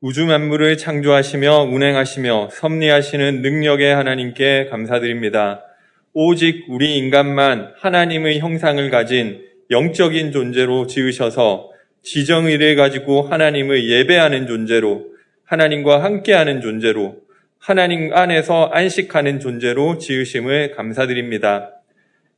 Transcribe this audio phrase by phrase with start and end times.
[0.00, 5.64] 우주 만물을 창조하시며 운행하시며 섭리하시는 능력의 하나님께 감사드립니다.
[6.12, 11.72] 오직 우리 인간만 하나님의 형상을 가진 영적인 존재로 지으셔서
[12.02, 15.06] 지정의를 가지고 하나님을 예배하는 존재로
[15.44, 17.16] 하나님과 함께하는 존재로
[17.58, 21.72] 하나님 안에서 안식하는 존재로 지으심을 감사드립니다.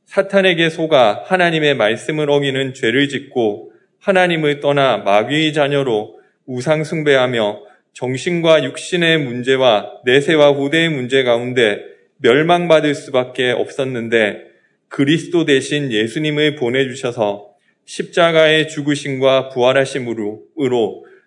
[0.05, 6.20] 사탄에게 속아 하나님의 말씀을 어기는 죄를 짓고 하나님을 떠나 마귀의 자녀로
[6.51, 7.61] 우상숭배하며
[7.93, 11.79] 정신과 육신의 문제와 내세와 후대의 문제 가운데
[12.17, 14.51] 멸망받을 수밖에 없었는데
[14.89, 17.51] 그리스도 대신 예수님을 보내주셔서
[17.85, 20.41] 십자가의 죽으심과 부활하심으로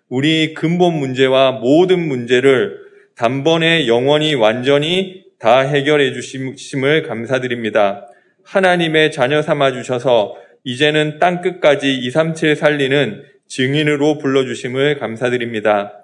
[0.09, 2.77] 우리 근본 문제와 모든 문제를
[3.15, 8.07] 단번에 영원히 완전히 다 해결해 주심을 감사드립니다.
[8.43, 16.01] 하나님의 자녀 삼아 주셔서 이제는 땅 끝까지 237 살리는 증인으로 불러주심을 감사드립니다.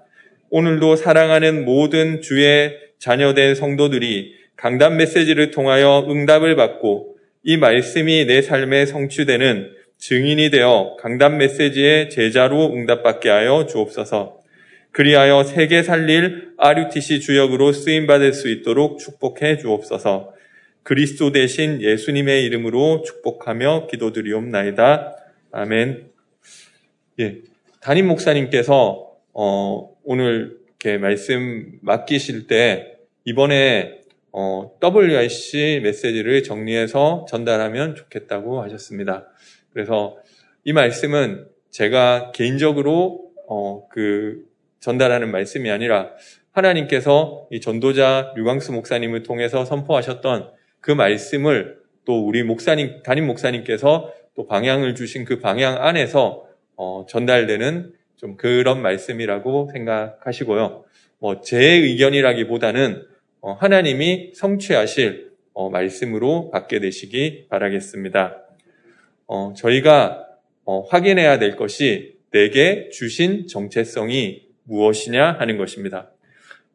[0.49, 8.85] 오늘도 사랑하는 모든 주의 자녀된 성도들이 강단 메시지를 통하여 응답을 받고 이 말씀이 내 삶에
[8.85, 14.39] 성취되는 증인이 되어 강단 메시지의 제자로 응답받게 하여 주옵소서.
[14.91, 20.33] 그리하여 세계 살릴 RUTC 주역으로 쓰임받을 수 있도록 축복해 주옵소서.
[20.83, 25.15] 그리스도 대신 예수님의 이름으로 축복하며 기도드리옵나이다.
[25.51, 26.10] 아멘.
[27.19, 27.41] 예.
[27.81, 33.99] 담임 목사님께서, 어, 오늘 이렇게 말씀 맡기실 때, 이번에,
[34.31, 39.27] 어, WIC 메시지를 정리해서 전달하면 좋겠다고 하셨습니다.
[39.73, 40.17] 그래서
[40.63, 44.45] 이 말씀은 제가 개인적으로, 어, 그,
[44.79, 46.11] 전달하는 말씀이 아니라
[46.53, 54.47] 하나님께서 이 전도자 류광수 목사님을 통해서 선포하셨던 그 말씀을 또 우리 목사님, 담임 목사님께서 또
[54.47, 60.85] 방향을 주신 그 방향 안에서 어, 전달되는 좀 그런 말씀이라고 생각하시고요.
[61.19, 63.05] 뭐 제 의견이라기보다는
[63.41, 68.37] 어, 하나님이 성취하실 어, 말씀으로 받게 되시기 바라겠습니다.
[69.27, 70.25] 어, 저희가
[70.65, 76.11] 어, 확인해야 될 것이 내게 주신 정체성이 무엇이냐 하는 것입니다.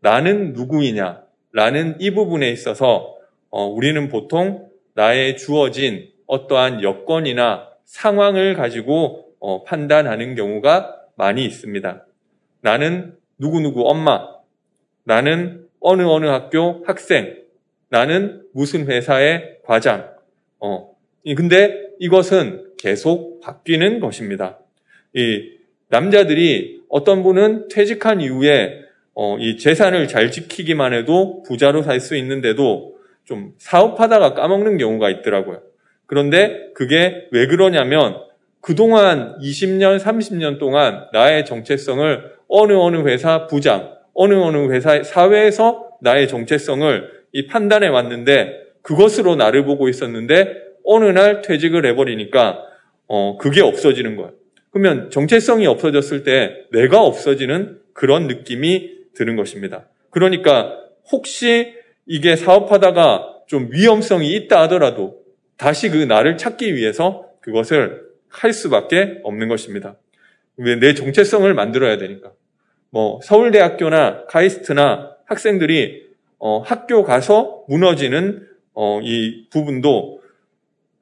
[0.01, 1.23] 나는 누구이냐?
[1.53, 3.17] 라는 이 부분에 있어서
[3.51, 12.05] 어, 우리는 보통 나의 주어진 어떠한 여건이나 상황을 가지고 어, 판단하는 경우가 많이 있습니다.
[12.63, 14.27] 나는 누구누구 엄마,
[15.05, 17.37] 나는 어느 어느 학교 학생,
[17.89, 20.11] 나는 무슨 회사의 과장.
[20.59, 20.97] 어,
[21.37, 24.59] 근데 이것은 계속 바뀌는 것입니다.
[25.15, 25.53] 이
[25.91, 28.81] 남자들이 어떤 분은 퇴직한 이후에
[29.15, 35.63] 어, 이 재산을 잘 지키기만 해도 부자로 살 수 있는데도 좀 사업하다가 까먹는 경우가 있더라고요.
[36.07, 38.26] 그런데 그게 왜 그러냐면
[38.67, 46.27] 그동안 20년, 30년 동안 나의 정체성을 어느 어느 회사 부장, 어느 어느 회사 사회에서 나의
[46.27, 52.59] 정체성을 이 판단해 왔는데 그것으로 나를 보고 있었는데 어느 날 퇴직을 해버리니까
[53.07, 54.33] 어, 그게 없어지는 거예요.
[54.73, 59.87] 그러면 정체성이 없어졌을 때 내가 없어지는 그런 느낌이 드는 것입니다.
[60.11, 60.77] 그러니까
[61.13, 61.73] 혹시
[62.05, 65.19] 이게 사업하다가 좀 위험성이 있다 하더라도
[65.57, 69.97] 다시 그 나를 찾기 위해서 그것을 할 수밖에 없는 것입니다.
[70.57, 72.33] 왜 내 정체성을 만들어야 되니까.
[72.91, 76.07] 뭐 서울대학교나 카이스트나 학생들이
[76.39, 80.21] 어, 학교 가서 무너지는 어, 이 부분도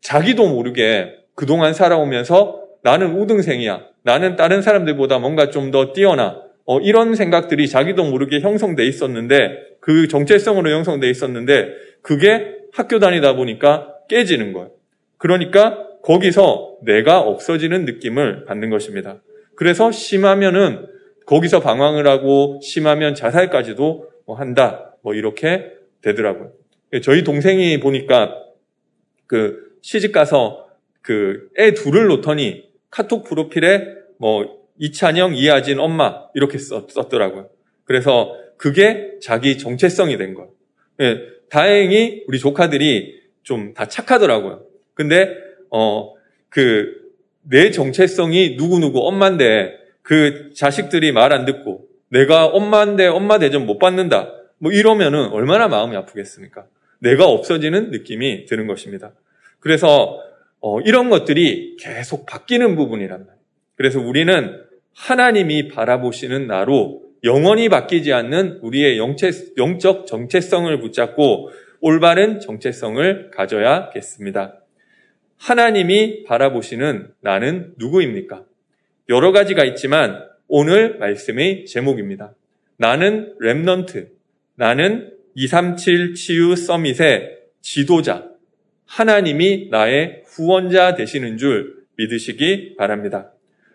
[0.01, 3.87] 자기도 모르게 그동안 살아오면서 나는 우등생이야.
[4.03, 6.43] 나는 다른 사람들보다 뭔가 좀 더 뛰어나.
[6.67, 11.69] 어, 이런 생각들이 자기도 모르게 형성돼 있었는데 그 정체성으로 형성돼 있었는데
[12.03, 14.71] 그게 학교 다니다 보니까 깨지는 거예요.
[15.19, 19.23] 그러니까 거기서 내가 없어지는 느낌을 받는 것입니다.
[19.57, 20.87] 그래서 심하면은
[21.27, 24.95] 거기서 방황을 하고 심하면 자살까지도 뭐 한다.
[25.03, 25.73] 뭐 이렇게
[26.03, 26.53] 되더라고요.
[27.03, 28.35] 저희 동생이 보니까
[29.27, 30.69] 그 시집 가서
[31.01, 33.87] 그 애 둘을 놓더니 카톡 프로필에
[34.19, 37.49] 뭐 이찬영, 이하진 엄마 이렇게 썼, 더라고요
[37.85, 40.51] 그래서 그게 자기 정체성이 된 거예요.
[41.01, 41.19] 예,
[41.51, 44.65] 다행히 우리 조카들이 좀 다 착하더라고요.
[44.95, 45.44] 근데
[45.75, 46.15] 어
[46.51, 47.05] 그
[47.45, 53.79] 내 정체성이 누구 누구 엄마인데 그 자식들이 말 안 듣고 내가 엄마인데 엄마 대접 못
[53.79, 54.33] 받는다.
[54.59, 56.67] 뭐 이러면은 얼마나 마음이 아프겠습니까?
[57.01, 59.13] 내가 없어지는 느낌이 드는 것입니다.
[59.61, 60.21] 그래서
[60.61, 63.39] 어, 이런 것들이 계속 바뀌는 부분이란 말이에요.
[63.77, 64.63] 그래서 우리는
[64.95, 71.51] 하나님이 바라보시는 나로 영원히 바뀌지 않는 우리의 영체, 영적 정체성을 붙잡고
[71.81, 74.64] 올바른 정체성을 가져야겠습니다.
[75.45, 78.45] 하나님이 바라보시는 나는 누구입니까?
[79.11, 82.33] 여러 가지가 있지만 오늘 말씀의 제목입니다.
[82.79, 84.09] 나는 remnant,
[84.55, 88.25] 나는 237 치유 summit의 지도자,
[88.87, 93.31] 하나님이 나의 후원자 되시는 줄 믿으시기 바랍니다.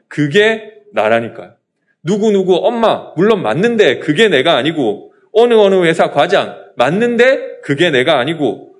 [0.08, 1.54] 그게 나라니까요.
[2.02, 8.76] 누구누구 엄마, 물론 맞는데 그게 내가 아니고, 어느 어느 회사 과장, 맞는데 그게 내가 아니고,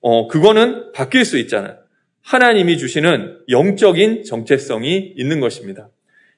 [0.00, 1.83] 어, 그거는 바뀔 수 있잖아요.
[2.24, 5.90] 하나님이 주시는 영적인 정체성이 있는 것입니다.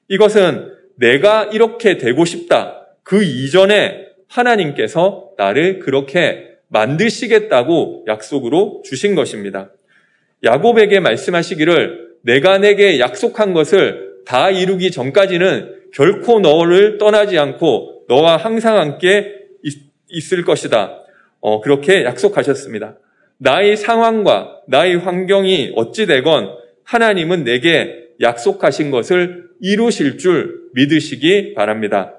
[0.09, 2.87] 이것은 내가 이렇게 되고 싶다.
[3.03, 9.71] 그 이전에 하나님께서 나를 그렇게 만드시겠다고 약속으로 주신 것입니다.
[10.43, 18.77] 야곱에게 말씀하시기를 내가 내게 약속한 것을 다 이루기 전까지는 결코 너를 떠나지 않고 너와 항상
[18.77, 19.33] 함께
[20.09, 21.01] 있, 을 것이다.
[21.39, 22.97] 어, 그렇게 약속하셨습니다.
[23.37, 32.13] 나의 상황과 나의 환경이 어찌되건 하나님은 내게 약속하신 것을 이루실 줄 믿으시기 바랍니다.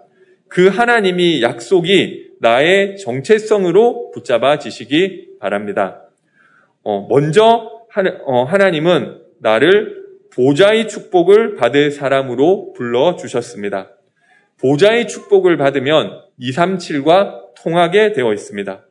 [0.49, 6.03] 그 하나님이 약속이 나의 정체성으로 붙잡아지시기 바랍니다.
[6.83, 7.71] 어, 먼저
[8.27, 9.99] 어, 하나님은 나를
[10.33, 13.91] 보좌의 축복을 받을 사람으로 불러주셨습니다.
[14.61, 18.85] 보좌의 축복을 받으면 237과 통하게 되어 있습니다.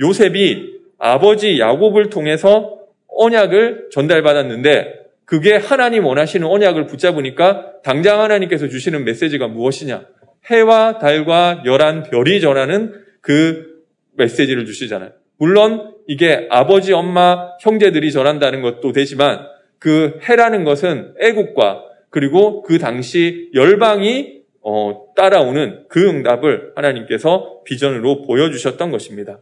[0.00, 2.78] 요셉이 아버지 야곱을 통해서
[3.08, 10.06] 언약을 전달받았는데 그게 하나님 원하시는 언약을 붙잡으니까 당장 하나님께서 주시는 메시지가 무엇이냐?
[10.46, 13.82] 해와 달과 열한 별이 전하는 그
[14.16, 15.10] 메시지를 주시잖아요.
[15.36, 19.46] 물론 이게 아버지, 엄마, 형제들이 전한다는 것도 되지만
[19.78, 28.90] 그 해라는 것은 애국과 그리고 그 당시 열방이 어, 따라오는 그 응답을 하나님께서 비전으로 보여주셨던
[28.90, 29.40] 것입니다.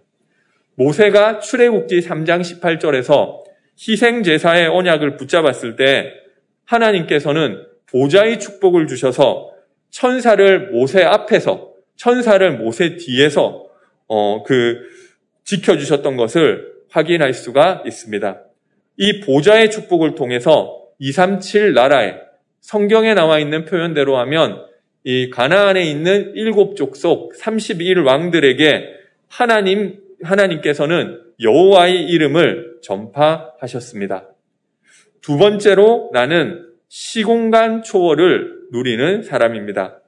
[0.77, 3.45] 모세가 출애굽기 3장 18절에서
[3.79, 6.13] 희생 제사의 언약을 붙잡았을 때
[6.65, 9.51] 하나님께서는 보좌의 축복을 주셔서
[9.91, 13.67] 천사를 모세 앞에서 천사를 모세 뒤에서
[14.09, 14.81] 어, 그
[15.45, 18.43] 지켜주셨던 것을 확인할 수가 있습니다.
[18.99, 22.17] 이 보좌의 축복을 통해서 237 나라에
[22.61, 24.67] 성경에 나와 있는 표현대로 하면
[25.05, 28.85] 이 가나안에 있는 일곱 족속 31 왕들에게
[29.29, 34.29] 하나님 하나님께서는 여호와의 이름을 전파하셨습니다.
[35.21, 40.01] 두 번째로 나는 시공간 초월을 누리는 사람입니다.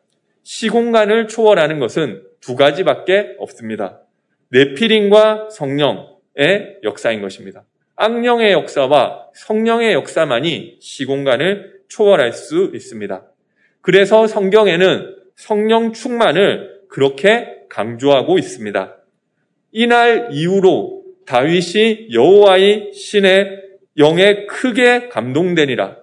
[0.43, 4.01] 시공간을 초월하는 것은 두 가지밖에 없습니다.
[4.51, 7.65] 네피림과 성령의 역사인 것입니다.
[7.97, 13.25] 악령의 역사와 성령의 역사만이 시공간을 초월할 수 있습니다.
[13.81, 18.98] 그래서 성경에는 성령 충만을 그렇게 강조하고 있습니다.
[19.73, 23.63] 이날 이후로 다윗이 여호와의 신의
[23.99, 25.99] 영에 크게 감동되니라.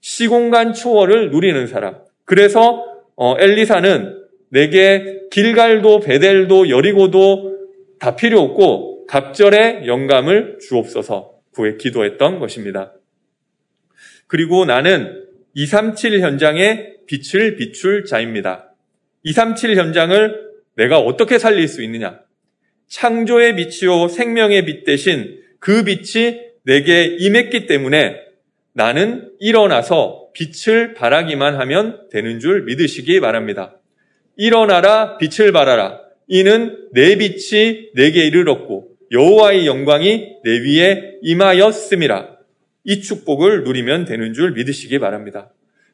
[0.00, 1.98] 시공간 초월을 누리는 사람.
[2.24, 2.84] 그래서
[3.16, 7.52] 어, 엘리사는 내게 길갈도 베델도 여리고도
[7.98, 12.94] 다 필요 없고 갑절의 영감을 주옵소서 구해 기도했던 것입니다.
[14.26, 18.74] 그리고 나는 237 현장에 빛을 비출 자입니다.
[19.24, 22.20] 237 현장을 내가 어떻게 살릴 수 있느냐?
[22.92, 28.16] 창조의 빛이요 생명의 빛 대신 그 빛이 내게 임했기 때문에
[28.74, 33.78] 나는 일어나서 빛을 발하기만 하면 되는 줄 믿으시기 바랍니다.
[34.36, 36.00] 일어나라 빛을 발하라.
[36.28, 42.28] 이는 내 빛이 내게 이르렀고 여호와의 영광이 내 위에 임하였음이라.
[42.84, 45.50] 이 축복을 누리면 되는 줄 믿으시기 바랍니다.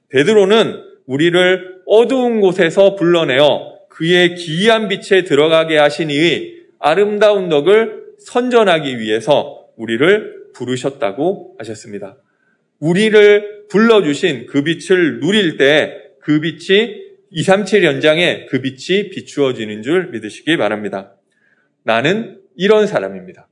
[0.08, 9.68] 베드로는 우리를 어두운 곳에서 불러내어 그의 기이한 빛에 들어가게 하신 이의 아름다운 덕을 선전하기 위해서
[9.76, 12.16] 우리를 부르셨다고 하셨습니다.
[12.80, 20.58] 우리를 불러주신 그 빛을 누릴 때 그 빛이 237 연장에 그 빛이 비추어지는 줄 믿으시기
[20.58, 21.14] 바랍니다.
[21.84, 23.48] 나는 이런 사람입니다.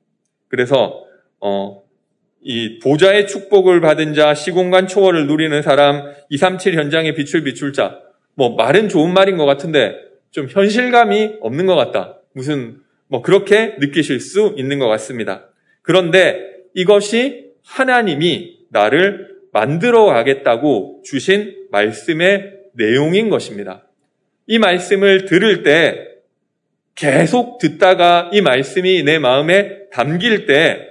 [0.49, 1.03] 그래서
[1.41, 1.83] 어,
[2.43, 7.99] 이 보좌의 축복을 받은 자, 시공간 초월을 누리는 사람, 237 현장에 빛을 비출 자,
[8.35, 9.95] 뭐 말은 좋은 말인 것 같은데
[10.31, 12.21] 좀 현실감이 없는 것 같다.
[12.35, 15.49] 무슨 뭐 그렇게 느끼실 수 있는 것 같습니다.
[15.83, 23.87] 그런데 이것이 하나님이 나를 만들어 가겠다고 주신 말씀의 내용인 것입니다.
[24.47, 26.09] 이 말씀을 들을 때
[26.95, 30.89] 계속 듣다가 이 말씀이 내 마음에 담길 때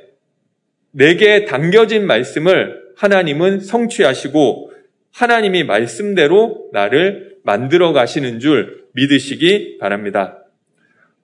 [0.92, 4.72] 내게 담겨진 말씀을 하나님은 성취하시고
[5.12, 10.45] 하나님이 말씀대로 나를 만들어 가시는 줄 믿으시기 바랍니다.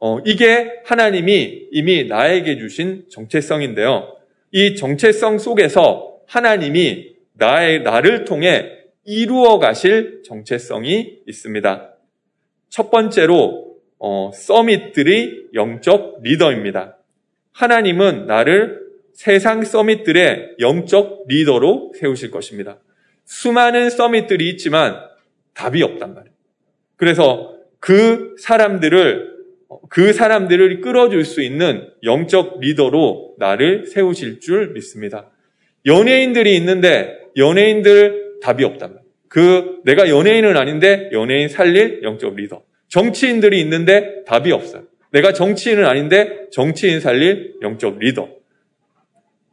[0.03, 4.17] 어, 이게 하나님이 이미 나에게 주신 정체성인데요.
[4.51, 11.93] 이 정체성 속에서 하나님이 나의, 나를 통해 이루어 가실 정체성이 있습니다.
[12.69, 16.97] 첫 번째로 어, 서밋들의 영적 리더입니다.
[17.51, 18.81] 하나님은 나를
[19.13, 22.79] 세상 서밋들의 영적 리더로 세우실 것입니다.
[23.25, 24.95] 수많은 서밋들이 있지만
[25.53, 26.35] 답이 없단 말이에요.
[26.95, 29.30] 그래서 그 사람들을
[29.89, 35.29] 그 사람들을 끌어줄 수 있는 영적 리더로 나를 세우실 줄 믿습니다.
[35.85, 39.01] 연예인들이 있는데 연예인들 답이 말이에요.
[39.27, 42.63] 그 내가 연예인은 아닌데 연예인 살릴 영적 리더.
[42.89, 44.83] 정치인들이 있는데 답이 없어요.
[45.11, 48.29] 내가 정치인은 아닌데 정치인 살릴 영적 리더.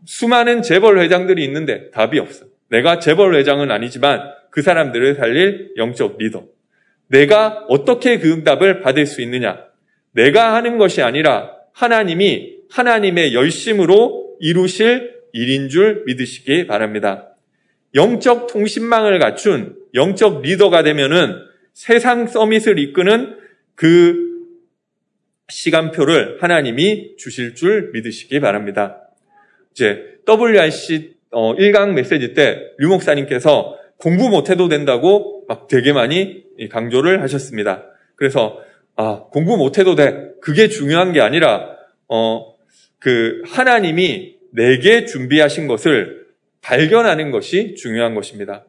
[0.04, 2.46] 수많은 재벌 회장들이 있는데 답이 없어.
[2.70, 4.20] 내가 재벌 회장은 아니지만
[4.50, 6.44] 그 사람들을 살릴 영적 리더.
[7.08, 9.67] 내가 어떻게 그 응답을 받을 수 있느냐?
[10.18, 17.28] 내가 하는 것이 아니라 하나님이 하나님의 열심으로 이루실 일인 줄 믿으시기 바랍니다.
[17.94, 21.36] 영적 통신망을 갖춘 영적 리더가 되면은
[21.72, 23.36] 세상 서밋을 이끄는
[23.76, 24.26] 그
[25.50, 29.00] 시간표를 하나님이 주실 줄 믿으시기 바랍니다.
[29.70, 37.22] 이제 WRC 1강 어, 메시지 때 류 목사님께서 공부 못해도 된다고 막 되게 많이 강조를
[37.22, 37.84] 하셨습니다.
[38.16, 38.60] 그래서
[38.98, 41.76] 아 공부 못해도 돼 그게 중요한 게 아니라
[42.08, 42.58] 어
[42.98, 46.26] 그 하나님이 내게 준비하신 것을
[46.62, 48.64] 발견하는 것이 중요한 것입니다.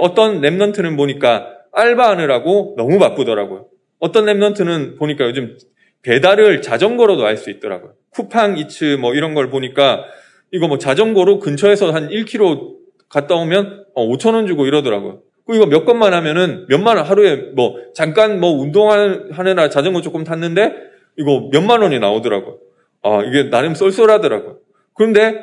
[0.00, 3.66] 어떤 remnant는 보니까 알바하느라고 너무 바쁘더라고요.
[3.98, 5.56] 어떤 remnant는 보니까 요즘
[6.02, 7.94] 배달을 자전거로도 할 수 있더라고요.
[8.10, 10.04] 쿠팡 이츠 뭐 이런 걸 보니까
[10.52, 12.76] 이거 뭐 자전거로 근처에서 한 1km
[13.08, 15.22] 갔다 오면 5천 어, 원 주고 이러더라고요.
[15.52, 20.72] 이거 몇 건만 하면은 몇만 원 하루에 뭐 잠깐 뭐 운동하느라 자전거 조금 탔는데
[21.18, 22.58] 이거 몇만 원이 나오더라고요.
[23.02, 24.58] 아 이게 나름 쏠쏠하더라고요.
[24.94, 25.34] 그런데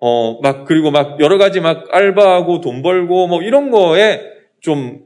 [0.00, 4.20] 어 막 그리고 막 여러 가지 막 알바하고 돈 벌고 뭐 이런 거에
[4.60, 5.04] 좀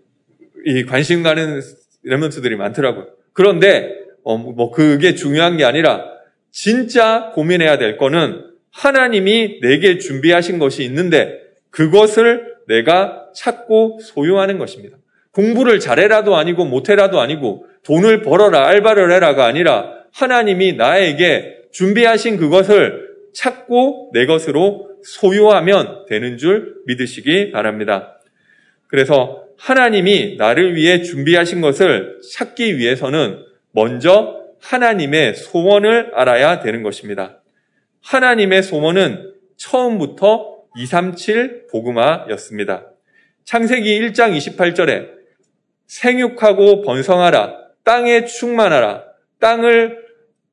[0.67, 1.61] 이 관심 가는
[2.03, 3.07] 레몬트들이 많더라고요.
[3.33, 6.05] 그런데 어 뭐 그게 중요한 게 아니라
[6.51, 11.39] 진짜 고민해야 될 거는 하나님이 내게 준비하신 것이 있는데
[11.71, 14.97] 그것을 내가 찾고 소유하는 것입니다.
[15.33, 24.11] 공부를 잘해라도 아니고 못해라도 아니고 돈을 벌어라 알바를 해라가 아니라 하나님이 나에게 준비하신 그것을 찾고
[24.13, 28.19] 내 것으로 소유하면 되는 줄 믿으시기 바랍니다.
[28.89, 37.41] 그래서 하나님이 나를 위해 준비하신 것을 찾기 위해서는 먼저 하나님의 소원을 알아야 되는 것입니다.
[38.03, 42.87] 하나님의 소원은 처음부터 237 복음화였습니다.
[43.49, 45.09] 창세기 1장 28절에
[45.87, 49.05] 생육하고 번성하라, 땅에 충만하라,
[49.41, 49.97] 땅을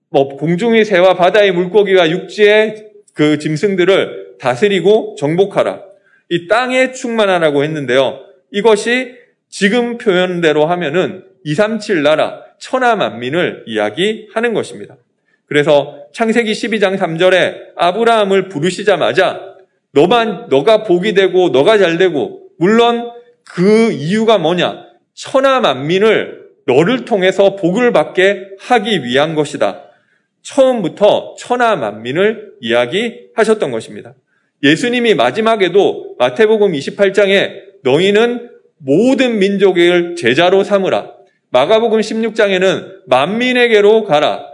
[0.09, 5.83] 뭐 공중의 새와 바다의 물고기와 육지의 그 짐승들을 다스리고 정복하라.
[6.29, 8.21] 이 땅에 충만하라고 했는데요.
[8.51, 9.15] 이것이
[9.49, 14.95] 지금 표현대로 하면은 237 나라 천하 만민을 이야기하는 것입니다.
[15.47, 19.41] 그래서 창세기 12장 3절에 아브라함을 부르시자마자
[19.91, 23.11] 너만, 너가 복이 되고, 너가 잘 되고, 물론
[23.43, 24.85] 그 이유가 뭐냐?
[25.13, 29.83] 천하 만민을 너를 통해서 복을 받게 하기 위한 것이다.
[30.41, 34.13] 처음부터 천하 만민을 이야기하셨던 것입니다.
[34.63, 37.51] 예수님이 마지막에도 마태복음 28장에
[37.83, 41.13] 너희는 모든 민족을 제자로 삼으라.
[41.49, 44.45] 마가복음 16장에는 만민에게로 가라.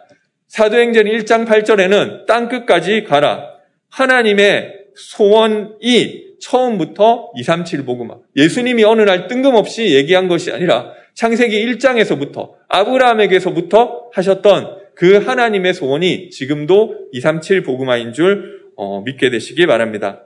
[0.48, 3.52] 사도행전 1장 8절에는 땅 끝까지 가라.
[3.90, 8.18] 하나님의 소원이 처음부터 237 복음화.
[8.36, 17.10] 예수님이 어느 날 뜬금없이 얘기한 것이 아니라 창세기 1장에서부터 아브라함에게서부터 하셨던 그 하나님의 소원이 지금도
[17.14, 20.24] 237 복음화인 줄 어, 믿게 되시기 바랍니다.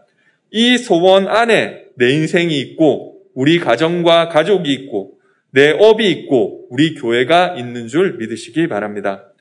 [0.52, 5.16] 이 소원 안에 내 인생이 있고 우리 가정과 가족이 있고
[5.52, 9.32] 내 업이 있고 우리 교회가 있는 줄 믿으시기 바랍니다.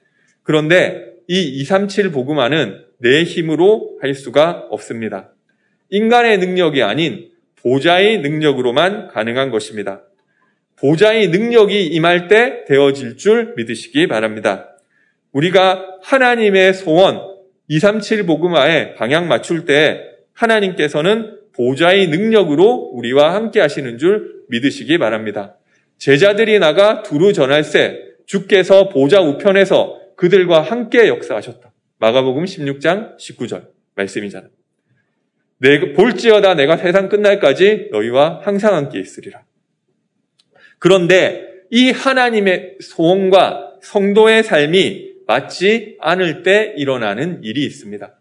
[0.43, 5.34] 그런데 이 237 복음화는 내 힘으로 할 수가 없습니다.
[5.91, 10.03] 인간의 능력이 아닌 보좌의 능력으로만 가능한 것입니다.
[10.77, 14.77] 보좌의 능력이 임할 때 되어질 줄 믿으시기 바랍니다.
[15.33, 17.21] 우리가 하나님의 소원
[17.69, 20.03] 237 복음화에 방향 맞출 때
[20.35, 25.57] 하나님께서는 보좌의 능력으로 우리와 함께 하시는 줄 믿으시기 바랍니다.
[25.99, 31.73] 제자들이 나가 두루 전할세 주께서 보좌 우편에서 그들과 함께 역사하셨다.
[31.99, 34.51] 마가복음 16장 19절 말씀이잖아요.
[35.59, 39.43] 내, 볼지어다 내가 세상 끝날까지 너희와 항상 함께 있으리라.
[40.79, 48.15] 그런데 이 하나님의 소원과 성도의 삶이 맞지 않을 때 일어나는 일이 있습니다.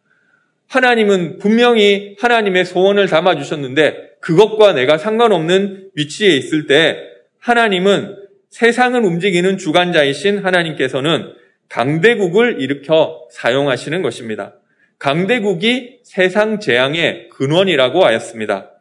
[0.68, 6.98] 하나님은 분명히 하나님의 소원을 담아주셨는데 그것과 내가 상관없는 위치에 있을 때
[7.40, 8.16] 하나님은
[8.50, 11.34] 세상을 움직이는 주관자이신 하나님께서는
[11.70, 14.56] 강대국을 일으켜 사용하시는 것입니다.
[15.04, 18.72] 강대국이 세상 재앙의 근원이라고 하였습니다.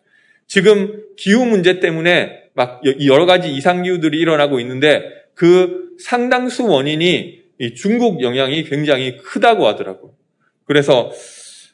[0.46, 5.02] 지금 기후 문제 때문에 막 여러 가지 이상기후들이 일어나고 있는데
[5.34, 7.42] 그 상당수 원인이
[7.74, 10.12] 중국 영향이 굉장히 크다고 하더라고요.
[10.64, 11.10] 그래서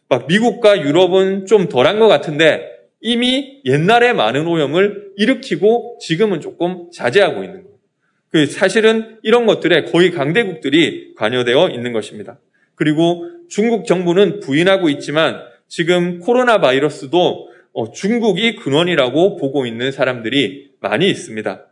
[0.08, 2.70] 막 미국과 유럽은 좀 덜한 것 같은데
[3.02, 7.76] 이미 옛날에 많은 오염을 일으키고 지금은 조금 자제하고 있는 거예요.
[8.30, 12.38] 그 사실은 이런 것들에 거의 강대국들이 관여되어 있는 것입니다.
[12.76, 21.08] 그리고 중국 정부는 부인하고 있지만 지금 코로나 바이러스도 어, 중국이 근원이라고 보고 있는 사람들이 많이
[21.10, 21.66] 있습니다.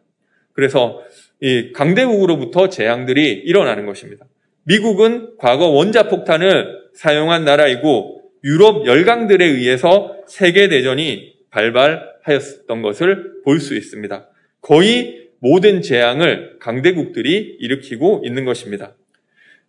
[0.52, 1.02] 그래서
[1.40, 4.26] 이 강대국으로부터 재앙들이 일어나는 것입니다.
[4.64, 14.28] 미국은 과거 원자폭탄을 사용한 나라이고 유럽 열강들에 의해서 세계대전이 발발하였던 것을 볼 수 있습니다.
[14.61, 18.95] 거의 모든 재앙을 강대국들이 일으키고 있는 것입니다.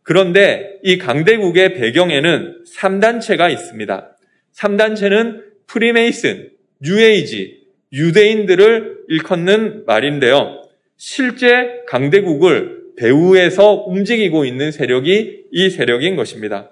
[0.07, 4.15] 그런데 이 강대국의 배경에는 3단체가 있습니다.
[4.55, 6.49] 3단체는 프리메이슨,
[6.79, 10.63] 뉴에이지, 유대인들을 일컫는 말인데요.
[10.95, 16.71] 실제 강대국을 배후에서 움직이고 있는 세력이 이 세력인 것입니다.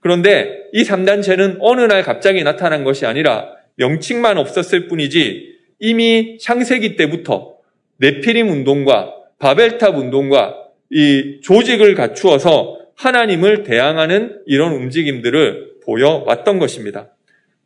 [0.00, 7.56] 그런데 이 3단체는 어느 날 갑자기 나타난 것이 아니라 명칭만 없었을 뿐이지 이미 창세기 때부터
[7.96, 17.10] 네피림 운동과 바벨탑 운동과 이 조직을 갖추어서 하나님을 대항하는 이런 움직임들을 보여왔던 것입니다.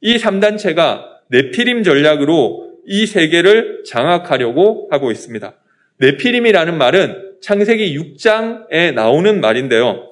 [0.00, 5.54] 이 3단체가 네피림 전략으로 이 세계를 장악하려고 하고 있습니다.
[5.98, 10.10] 네피림이라는 말은 창세기 6장에 나오는 말인데요.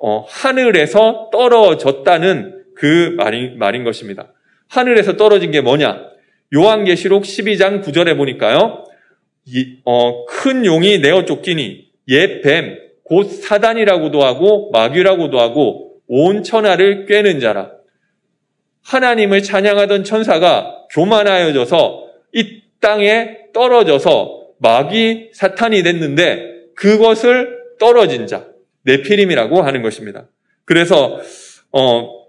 [0.00, 4.32] 어, 하늘에서 떨어졌다는 그 말인, 말인 것입니다.
[4.68, 6.02] 하늘에서 떨어진 게 뭐냐?
[6.54, 8.84] 요한계시록 12장 9절에 보니까요.
[9.46, 17.06] 이, 어, 큰 용이 내어 쫓기니 옛 뱀, 곧 사단이라고도 하고 마귀라고도 하고 온 천하를
[17.06, 17.72] 꿰는 자라.
[18.82, 28.46] 하나님을 찬양하던 천사가 교만하여져서 이 땅에 떨어져서 마귀 사탄이 됐는데 그것을 떨어진 자,
[28.82, 30.28] 네피림이라고 하는 것입니다.
[30.64, 31.20] 그래서
[31.72, 32.22] 어,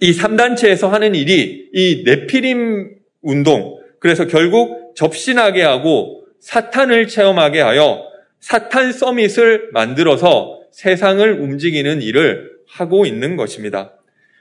[0.00, 8.11] 이 3단체에서 하는 일이 이 네피림 운동, 그래서 결국 접신하게 하고 사탄을 체험하게 하여
[8.42, 13.94] 사탄 서밋을 만들어서 세상을 움직이는 일을 하고 있는 것입니다.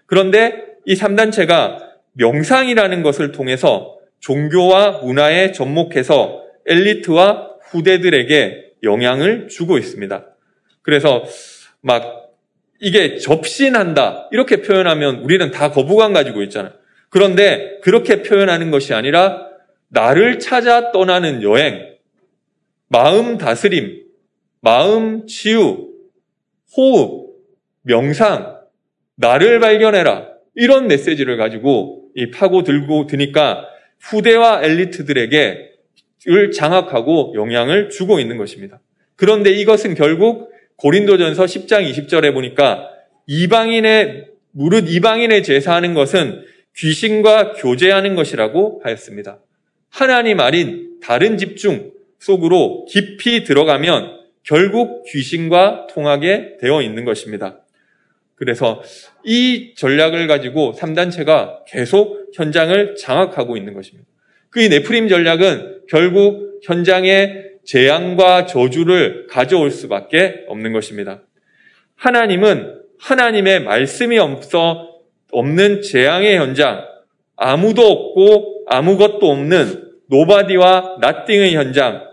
[0.07, 1.77] 그런데 이 3단체가
[2.13, 10.25] 명상이라는 것을 통해서 종교와 문화에 접목해서 엘리트와 후대들에게 영향을 주고 있습니다.
[10.81, 11.23] 그래서
[11.81, 12.31] 막
[12.79, 16.73] 이게 접신한다 이렇게 표현하면 우리는 다 거부감 가지고 있잖아요.
[17.09, 19.45] 그런데 그렇게 표현하는 것이 아니라
[19.89, 21.90] 나를 찾아 떠나는 여행,
[22.91, 24.03] 마음 다스림,
[24.59, 25.87] 마음 치유,
[26.75, 27.37] 호흡,
[27.83, 28.59] 명상,
[29.15, 33.65] 나를 발견해라 이런 메시지를 가지고 이 파고 들고 드니까
[34.01, 35.69] 후대와 엘리트들에게
[36.27, 38.81] 을 장악하고 영향을 주고 있는 것입니다.
[39.15, 42.89] 그런데 이것은 결국 고린도전서 10장 20절에 보니까
[43.25, 46.43] 이방인의 무릇 이방인의 제사하는 것은
[46.75, 49.39] 귀신과 교제하는 것이라고 하였습니다.
[49.89, 51.91] 하나님 아닌 다른 집중
[52.21, 57.59] 속으로 깊이 들어가면 결국 귀신과 통하게 되어 있는 것입니다.
[58.35, 58.81] 그래서
[59.23, 64.07] 이 전략을 가지고 3단체가 계속 현장을 장악하고 있는 것입니다.
[64.49, 71.23] 그이 네프림 전략은 결국 현장에 재앙과 저주를 가져올 수밖에 없는 것입니다.
[71.95, 74.89] 하나님은 하나님의 말씀이 없어
[75.31, 76.85] 없는 재앙의 현장,
[77.35, 82.10] 아무도 없고 아무것도 없는 nobody와 nothing의 현장,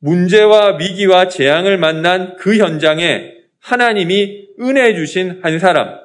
[0.00, 5.98] 문제와 위기와 재앙을 만난 그 현장에 하나님이 은혜 주신 한 사람,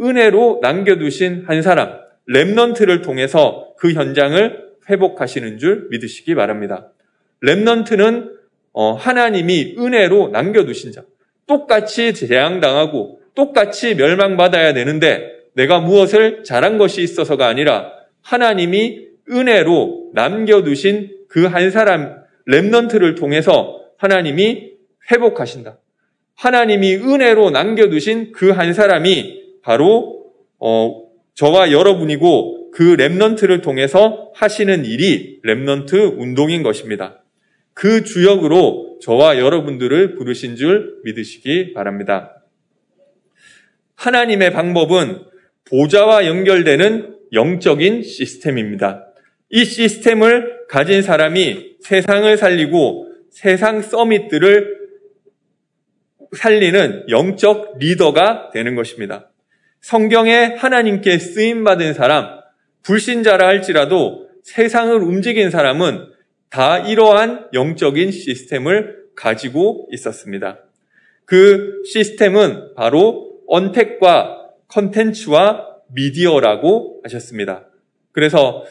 [0.00, 6.90] 은혜로 남겨두신 한 사람, remnant를 통해서 그 현장을 회복하시는 줄 믿으시기 바랍니다.
[7.42, 8.32] remnant는
[8.72, 11.02] 어, 하나님이 은혜로 남겨두신 자.
[11.46, 21.46] 똑같이 재앙당하고 똑같이 멸망받아야 되는데 내가 무엇을 잘한 것이 있어서가 아니라 하나님이 은혜로 남겨두신 그
[21.46, 24.72] 한 사람 remnant를 통해서 하나님이
[25.10, 25.78] 회복하신다.
[26.36, 31.04] 하나님이 은혜로 남겨두신 그 한 사람이 바로 어,
[31.34, 37.22] 저와 여러분이고 그 remnant를 통해서 하시는 일이 remnant 운동인 것입니다.
[37.72, 42.42] 그 주역으로 저와 여러분들을 부르신 줄 믿으시기 바랍니다.
[43.96, 45.22] 하나님의 방법은
[45.64, 49.06] 보좌와 연결되는 영적인 시스템입니다.
[49.54, 54.78] 이 시스템을 가진 사람이 세상을 살리고 세상 서밋들을
[56.36, 59.30] 살리는 영적 리더가 되는 것입니다.
[59.80, 62.40] 성경에 하나님께 쓰임받은 사람,
[62.82, 66.08] 불신자라 할지라도 세상을 움직인 사람은
[66.50, 70.64] 다 이러한 영적인 시스템을 가지고 있었습니다.
[71.26, 77.68] 그 시스템은 바로 untact과 컨텐츠와 미디어라고 하셨습니다.
[78.10, 78.64] 그래서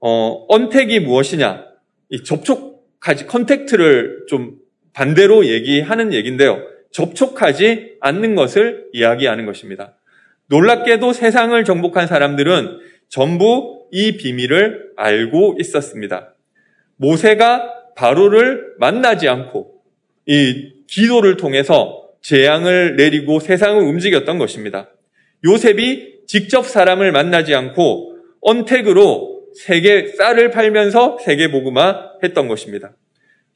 [0.00, 1.64] 어, untact이 무엇이냐?
[2.10, 4.56] 이 접촉하지 contact를 좀
[4.92, 6.62] 반대로 얘기하는 얘기인데요.
[6.90, 9.94] 접촉하지 않는 것을 이야기하는 것입니다.
[10.46, 16.34] 놀랍게도 세상을 정복한 사람들은 전부 이 비밀을 알고 있었습니다.
[16.96, 19.82] 모세가 바로를 만나지 않고
[20.26, 24.90] 이 기도를 통해서 재앙을 내리고 세상을 움직였던 것입니다.
[25.44, 32.92] 요셉이 직접 사람을 만나지 않고 언택으로 세계 쌀을 팔면서 세계 복음화 했던 것입니다.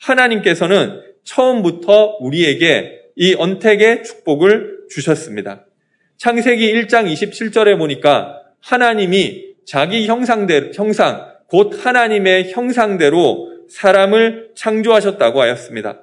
[0.00, 5.64] 하나님께서는 처음부터 우리에게 이 언택의 축복을 주셨습니다.
[6.16, 16.00] 창세기 1장 27절에 보니까 하나님이 자기 형상대, 형상, 곧 하나님의 형상대로 사람을 창조하셨다고 하였습니다.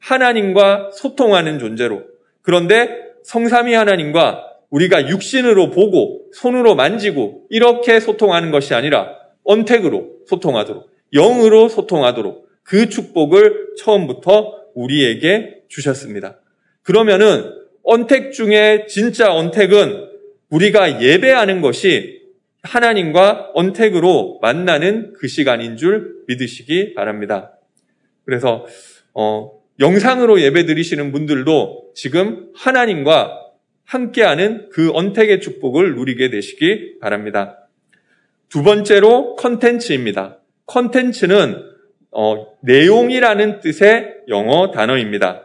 [0.00, 2.02] 하나님과 소통하는 존재로.
[2.42, 2.88] 그런데
[3.22, 9.17] 성삼위 하나님과 우리가 육신으로 보고 손으로 만지고 이렇게 소통하는 것이 아니라
[9.48, 16.38] 언택으로 소통하도록 영으로 소통하도록 그 축복을 처음부터 우리에게 주셨습니다.
[16.82, 20.06] 그러면은 언택 중에 진짜 언택은
[20.50, 22.20] 우리가 예배하는 것이
[22.62, 27.58] 하나님과 언택으로 만나는 그 시간인 줄 믿으시기 바랍니다.
[28.24, 28.66] 그래서
[29.14, 33.46] 어, 영상으로 예배 드리시는 분들도 지금 하나님과
[33.84, 37.67] 함께하는 그 언택의 축복을 누리게 되시기 바랍니다.
[38.48, 40.38] 두 번째로 컨텐츠입니다.
[40.66, 41.62] 컨텐츠는
[42.10, 45.42] 어, 내용이라는 뜻의 영어 단어입니다.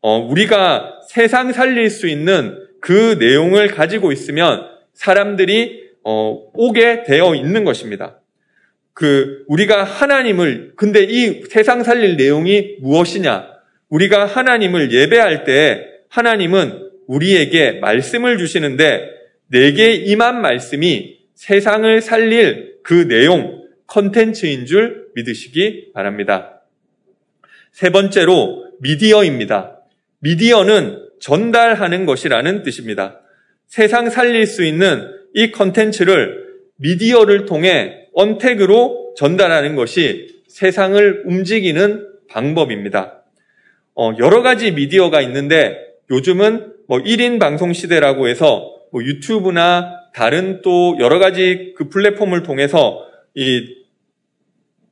[0.00, 7.64] 어, 우리가 세상 살릴 수 있는 그 내용을 가지고 있으면 사람들이 어, 오게 되어 있는
[7.64, 8.20] 것입니다.
[8.94, 13.48] 그 우리가 하나님을 근데 이 세상 살릴 내용이 무엇이냐?
[13.88, 19.08] 우리가 하나님을 예배할 때 하나님은 우리에게 말씀을 주시는데
[19.48, 26.62] 내게 임한 말씀이 세상을 살릴 그 내용, 컨텐츠인 줄 믿으시기 바랍니다.
[27.70, 29.78] 세 번째로 미디어입니다.
[30.18, 33.20] 미디어는 전달하는 것이라는 뜻입니다.
[33.68, 43.22] 세상 살릴 수 있는 이 컨텐츠를 미디어를 통해 언택으로 전달하는 것이 세상을 움직이는 방법입니다.
[43.94, 45.78] 어, 여러 가지 미디어가 있는데
[46.10, 53.06] 요즘은 뭐 1인 방송 시대라고 해서 뭐 유튜브나 다른 또 여러 가지 그 플랫폼을 통해서
[53.34, 53.78] 이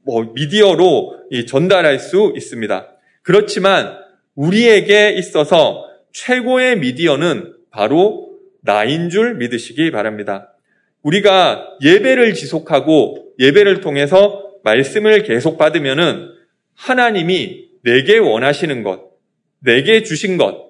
[0.06, 2.96] 뭐 미디어로 이 전달할 수 있습니다.
[3.22, 3.98] 그렇지만
[4.36, 8.30] 우리에게 있어서 최고의 미디어는 바로
[8.62, 10.54] 나인 줄 믿으시기 바랍니다.
[11.02, 16.30] 우리가 예배를 지속하고 예배를 통해서 말씀을 계속 받으면은
[16.74, 19.10] 하나님이 내게 원하시는 것,
[19.58, 20.66] 내게 주신 것,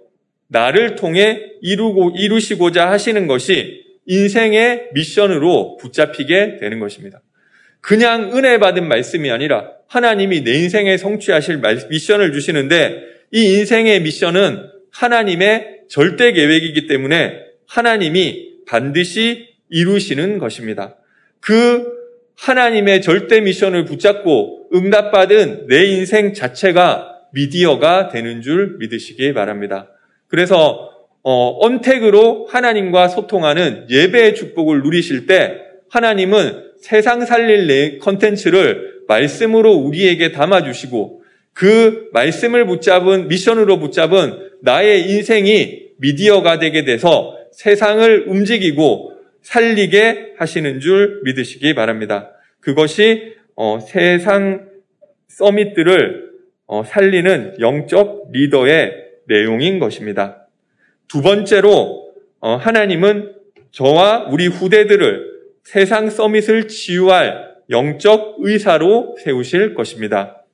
[0.49, 7.21] 나를 통해 이루고, 이루시고자 하시는 것이 인생의 미션으로 붙잡히게 되는 것입니다.
[7.81, 15.83] 그냥 은혜 받은 말씀이 아니라 하나님이 내 인생에 성취하실 미션을 주시는데 이 인생의 미션은 하나님의
[15.89, 17.39] 절대 계획이기 때문에
[17.69, 20.97] 하나님이 반드시 이루시는 것입니다.
[21.41, 21.95] 그
[22.37, 29.91] 하나님의 절대 미션을 붙잡고 응답받은 내 인생 자체가 미디어가 되는 줄 믿으시기 바랍니다.
[30.29, 30.91] 그래서
[31.29, 35.57] 어, 언택으로 하나님과 소통하는 예배의 축복을 누리실 때
[35.91, 45.87] 하나님은 세상 살릴 내 컨텐츠를 말씀으로 우리에게 담아주시고 그 말씀을 붙잡은 미션으로 붙잡은 나의 인생이
[45.99, 49.11] 미디어가 되게 돼서 세상을 움직이고
[49.43, 52.31] 살리게 하시는 줄 믿으시기 바랍니다.
[52.61, 54.69] 그것이 어, 세상
[55.27, 56.31] 서밋들을
[56.67, 58.93] 어, 살리는 영적 리더의
[59.27, 60.46] 내용인 것입니다.
[61.09, 63.35] 두 번째로 어, 하나님은
[63.71, 70.45] 저와 우리 후대들을 세상 서밋을 치유할 영적 의사로 세우실 것입니다.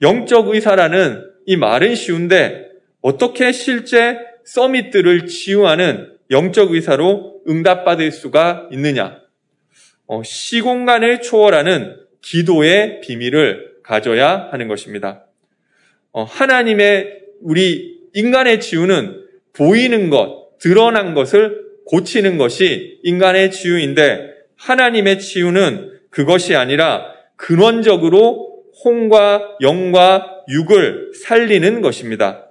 [0.00, 2.68] 영적 의사라는 이 말은 쉬운데
[3.00, 9.20] 어떻게 실제 서밋들을 치유하는 영적 의사로 응답받을 수가 있느냐?
[10.06, 15.26] 어, 시공간을 초월하는 기도의 비밀을 가져야 하는 것입니다.
[16.12, 19.21] 어, 하나님의 우리 인간의 치유는
[19.52, 30.44] 보이는 것, 드러난 것을 고치는 것이 인간의 치유인데 하나님의 치유는 그것이 아니라 근원적으로 홍과 영과
[30.48, 32.48] 육을 살리는 것입니다.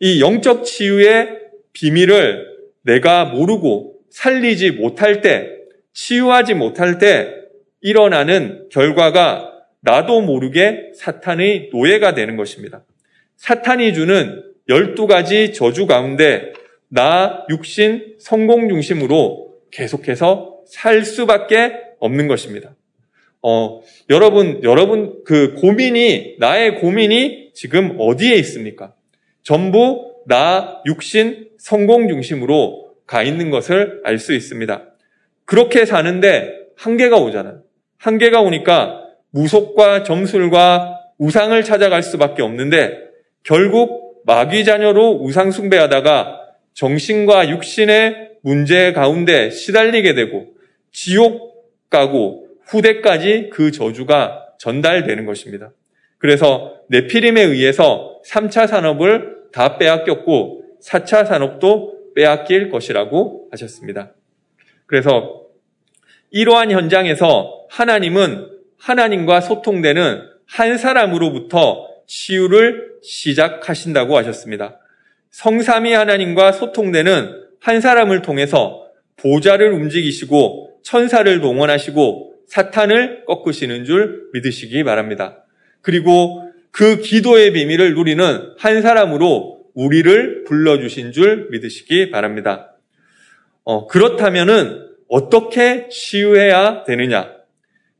[0.00, 1.38] 이 영적 치유의
[1.72, 2.46] 비밀을
[2.82, 5.48] 내가 모르고 살리지 못할 때,
[5.92, 7.34] 치유하지 못할 때
[7.80, 12.84] 일어나는 결과가 나도 모르게 사탄의 노예가 되는 것입니다.
[13.36, 16.52] 사탄이 주는 12가지 저주 가운데
[16.88, 22.74] 나, 육신, 성공 중심으로 계속해서 살 수밖에 없는 것입니다.
[23.42, 28.94] 어, 여러분, 여러분, 그 고민이, 나의 고민이 지금 어디에 있습니까?
[29.42, 34.84] 전부 나, 육신, 성공 중심으로 가 있는 것을 알 수 있습니다.
[35.44, 37.62] 그렇게 사는데 한계가 오잖아요.
[37.98, 42.98] 한계가 오니까 무속과 점술과 우상을 찾아갈 수밖에 없는데
[43.42, 46.40] 결국 마귀 자녀로 우상 숭배하다가
[46.74, 50.48] 정신과 육신의 문제 가운데 시달리게 되고
[50.90, 51.52] 지옥
[51.90, 55.72] 가고 후대까지 그 저주가 전달되는 것입니다.
[56.18, 64.12] 그래서 네피림에 의해서 3차 산업을 다 빼앗겼고 4차 산업도 빼앗길 것이라고 하셨습니다.
[64.86, 65.42] 그래서
[66.30, 74.78] 이러한 현장에서 하나님은 하나님과 소통되는 한 사람으로부터 치유를 시작하신다고 하셨습니다.
[75.30, 78.86] 성삼이 하나님과 소통되는 한 사람을 통해서
[79.16, 85.44] 보좌를 움직이시고 천사를 동원하시고 사탄을 꺾으시는 줄 믿으시기 바랍니다.
[85.80, 92.74] 그리고 그 기도의 비밀을 누리는 한 사람으로 우리를 불러주신 줄 믿으시기 바랍니다.
[93.64, 97.30] 어, 그렇다면은 어떻게 치유해야 되느냐?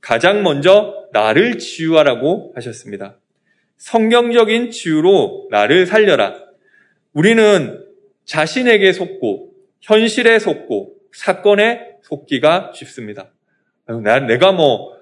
[0.00, 3.16] 가장 먼저 나를 치유하라고 하셨습니다.
[3.82, 6.36] 성경적인 치유로 나를 살려라.
[7.12, 7.84] 우리는
[8.24, 13.32] 자신에게 속고 현실에 속고 사건에 속기가 쉽습니다.
[13.86, 14.92] 난 내가 뭐,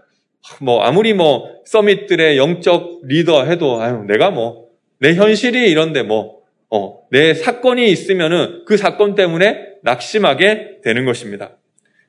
[0.62, 6.40] 뭐, 아무리 뭐, 서밋들의 영적 리더 해도, 아유, 내가 뭐, 내 현실이 이런데 뭐,
[6.70, 11.50] 어, 내 사건이 있으면은 그 사건 때문에 낙심하게 되는 것입니다.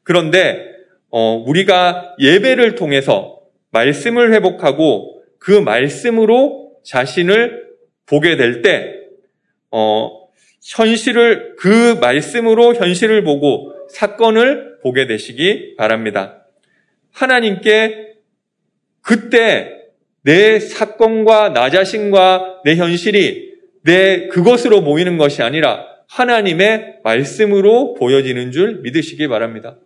[0.03, 0.65] 그런데,
[1.09, 7.71] 어, 우리가 예배를 통해서 말씀을 회복하고 그 말씀으로 자신을
[8.05, 8.95] 보게 될 때,
[9.71, 10.27] 어,
[10.63, 16.45] 현실을, 그 말씀으로 현실을 보고 사건을 보게 되시기 바랍니다.
[17.11, 18.15] 하나님께
[19.01, 19.71] 그때
[20.23, 23.51] 내 사건과 나 자신과 내 현실이
[23.83, 29.77] 내 그것으로 보이는 것이 아니라 하나님의 말씀으로 보여지는 줄 믿으시기 바랍니다.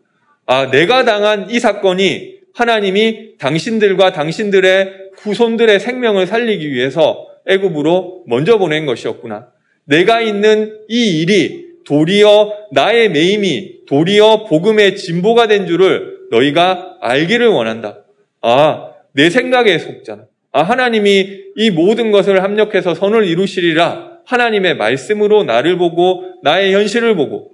[0.45, 8.85] 아, 내가 당한 이 사건이 하나님이 당신들과 당신들의 후손들의 생명을 살리기 위해서 애굽으로 먼저 보낸
[8.85, 9.49] 것이었구나.
[9.83, 18.05] 내가 있는 이 일이 도리어 나의 매임이 도리어 복음의 진보가 된 줄을 너희가 알기를 원한다.
[18.41, 20.23] 아, 내 생각에 속잖아.
[20.53, 24.19] 아, 하나님이 이 모든 것을 합력해서 선을 이루시리라.
[24.25, 27.51] 하나님의 말씀으로 나를 보고 나의 현실을 보고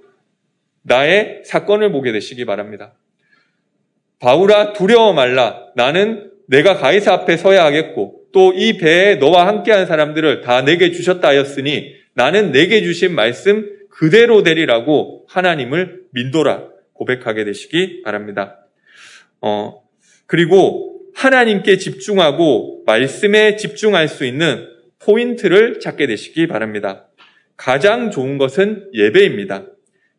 [0.82, 2.94] 나의 사건을 보게 되시기 바랍니다.
[4.22, 5.66] 바울아 두려워 말라.
[5.74, 11.28] 나는 내가 가이사 앞에 서야 하겠고 또 이 배에 너와 함께한 사람들을 다 내게 주셨다
[11.28, 18.58] 하였으니 나는 내게 주신 말씀 그대로 되리라고 하나님을 민도라 고백하게 되시기 바랍니다.
[19.40, 19.82] 어,
[20.26, 24.68] 그리고 하나님께 집중하고 말씀에 집중할 수 있는
[25.00, 27.08] 포인트를 찾게 되시기 바랍니다.
[27.56, 29.66] 가장 좋은 것은 예배입니다.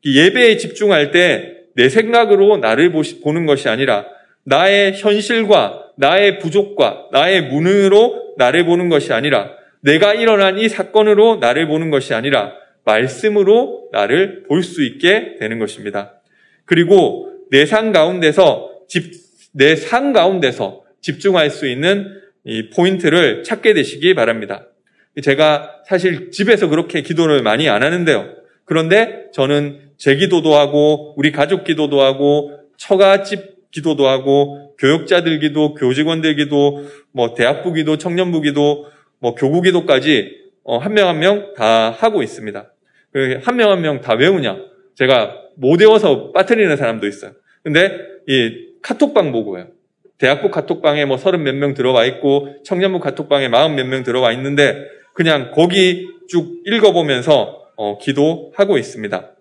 [0.06, 2.92] 예배에 집중할 때 내 생각으로 나를
[3.24, 4.06] 보는 것이 아니라
[4.46, 11.68] 나의 현실과 나의 부족과 나의 무능으로 나를 보는 것이 아니라 내가 일어난 이 사건으로 나를
[11.68, 12.54] 보는 것이 아니라
[12.86, 16.22] 말씀으로 나를 볼 수 있게 되는 것입니다.
[16.66, 18.72] 그리고 내상 가운데서
[19.54, 24.68] 내상 가운데서 집중할 수 있는 이 포인트를 찾게 되시기 바랍니다.
[25.22, 28.43] 제가 사실 집에서 그렇게 기도를 많이 안 하는데요.
[28.74, 36.36] 그런데 저는 제 기도도 하고 우리 가족 기도도 하고 처가집 기도도 하고 교육자들 기도, 교직원들
[36.36, 38.88] 기도, 뭐 대학부 기도, 청년부 기도
[39.20, 40.32] 뭐 교구 기도까지
[40.64, 42.74] 어, 한명 한 명 다 하고 있습니다.
[43.46, 44.58] 한 명 한 명 다 외우냐?
[44.96, 47.34] 제가 못 외워서 빠뜨리는 사람도 있어요.
[47.64, 47.96] 근데
[48.28, 49.68] 이 카톡방 보고요.
[50.18, 54.84] 대학부 카톡방에 뭐 서른 몇 명 들어와 있고 청년부 카톡방에 마흔 몇 명 들어와 있는데
[55.14, 59.32] 그냥 거기 쭉 읽어보면서 어, 기도하고 있습니다.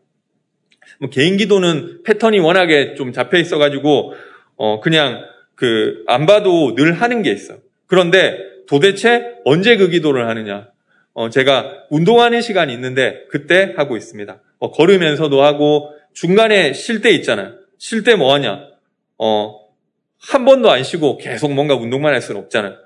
[1.01, 4.15] 뭐 개인 기도는 패턴이 워낙에 좀 잡혀 있어가지고
[4.57, 7.55] 어, 그냥 그 안 봐도 늘 하는 게 있어.
[7.55, 10.69] 요 그런데 도대체 언제 그 기도를 하느냐?
[11.15, 14.41] 어, 제가 운동하는 시간이 있는데 그때 하고 있습니다.
[14.59, 17.55] 어, 걸으면서도 하고 중간에 쉴 때 있잖아요.
[17.79, 18.67] 쉴 때 뭐 하냐?
[19.19, 19.61] 어,
[20.19, 22.77] 한 번도 안 쉬고 계속 뭔가 운동만 할 수는 없잖아요.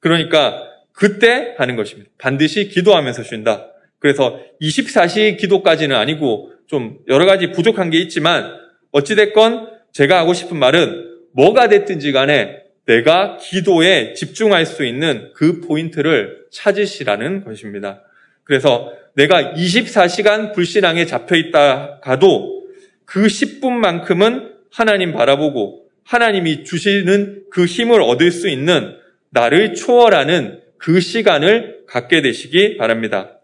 [0.00, 2.10] 그러니까 그때 하는 것입니다.
[2.18, 3.68] 반드시 기도하면서 쉰다.
[3.98, 8.54] 그래서 24시 기도까지는 아니고 좀 여러 가지 부족한 게 있지만
[8.92, 16.46] 어찌됐건 제가 하고 싶은 말은 뭐가 됐든지 간에 내가 기도에 집중할 수 있는 그 포인트를
[16.50, 18.02] 찾으시라는 것입니다.
[18.44, 22.62] 그래서 내가 24시간 불신앙에 잡혀 있다 가도
[23.04, 28.96] 그 10분만큼은 하나님 바라보고 하나님이 주시는 그 힘을 얻을 수 있는
[29.30, 33.35] 나를 초월하는 그 시간을 갖게 되시기 바랍니다.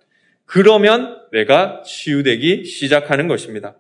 [0.53, 3.75] 그러면 내가 치유되기 시작하는 것입니다.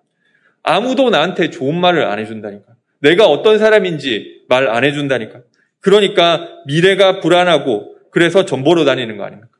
[0.62, 2.64] 아무도 나한테 좋은 말을 안 해준다니까.
[3.00, 5.40] 내가 어떤 사람인지 말 안 해준다니까.
[5.80, 9.50] 그러니까 미래가 불안하고 그래서 전보로 다니는 거 아닙니까?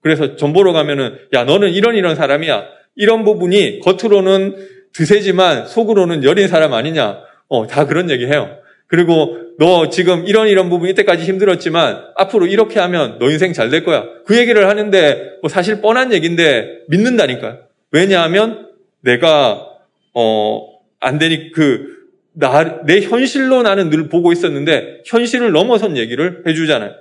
[0.00, 2.64] 그래서 전보로 가면은 야 너는 이런 이런 사람이야.
[2.96, 4.56] 이런 부분이 겉으로는
[4.92, 7.20] 드세지만 속으로는 여린 사람 아니냐.
[7.48, 8.58] 어, 다 그런 얘기 해요.
[8.86, 13.84] 그리고 너 지금 이런 이런 부분 이때까지 힘들었지만 앞으로 이렇게 하면 너 인생 잘 될
[13.84, 14.04] 거야.
[14.24, 17.58] 그 얘기를 하는데 뭐 사실 뻔한 얘기인데 믿는다니까요.
[17.90, 18.68] 왜냐하면
[19.00, 19.66] 내가
[20.14, 21.94] 어 안 되니 그
[22.32, 26.92] 나, 내 현실로 나는 늘 보고 있었는데 현실을 넘어선 얘기를 해주잖아요.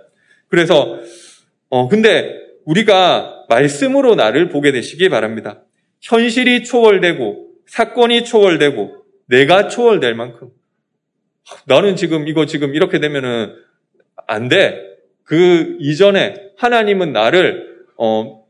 [0.48, 1.00] 그래서
[1.70, 5.62] 어 근데 우리가 말씀으로 나를 보게 되시기 바랍니다.
[6.02, 8.96] 현실이 초월되고 사건이 초월되고
[9.28, 10.50] 내가 초월될 만큼
[11.66, 13.54] 나는 지금 이거 지금 이렇게 되면은
[14.28, 14.82] 안 돼.
[15.24, 18.46] 그 이전에 하나님은 나를 어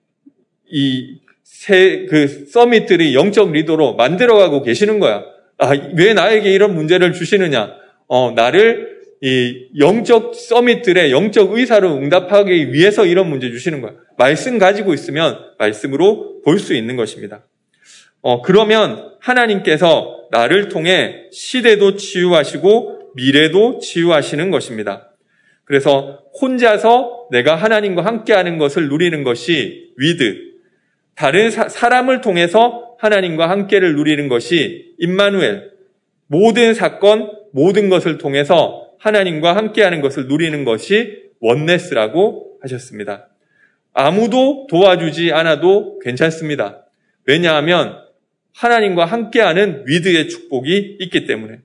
[0.71, 5.23] 이 세 그 summit들의 영적 리더로 만들어가고 계시는 거야.
[5.57, 7.73] 아, 왜 나에게 이런 문제를 주시느냐?
[8.07, 13.93] 어, 나를 이 영적 summit들의 영적 의사로 응답하기 위해서 이런 문제 주시는 거야.
[14.17, 17.45] 말씀 가지고 있으면 말씀으로 볼 수 있는 것입니다.
[18.25, 25.11] 어, 그러면 하나님께서 나를 통해 시대도 치유하시고 미래도 치유하시는 것입니다.
[25.63, 30.37] 그래서 혼자서 내가 하나님과 함께하는 것을 누리는 것이 with,
[31.13, 35.69] 다른 사, 사람을 통해서 하나님과 함께를 누리는 것이 임마누엘,
[36.25, 43.27] 모든 사건, 모든 것을 통해서 하나님과 함께하는 것을 누리는 것이 원네스라고 하셨습니다.
[43.93, 46.87] 아무도 도와주지 않아도 괜찮습니다.
[47.27, 48.04] 왜냐하면
[48.55, 51.59] 하나님과 함께하는 위드의 축복이 있기 때문에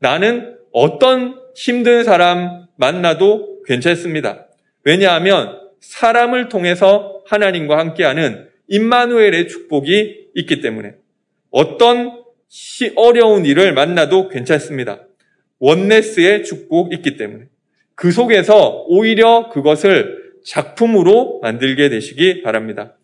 [0.00, 4.46] 나는 어떤 힘든 사람 만나도 괜찮습니다.
[4.84, 10.94] 왜냐하면 사람을 통해서 하나님과 함께하는 임마누엘의 축복이 있기 때문에
[11.50, 12.22] 어떤
[12.96, 15.06] 어려운 일을 만나도 괜찮습니다.
[15.60, 17.46] 원네스의 축복이 있기 때문에
[17.94, 22.94] 그 속에서 오히려 그것을 작품으로 만들게 되시기 바랍니다.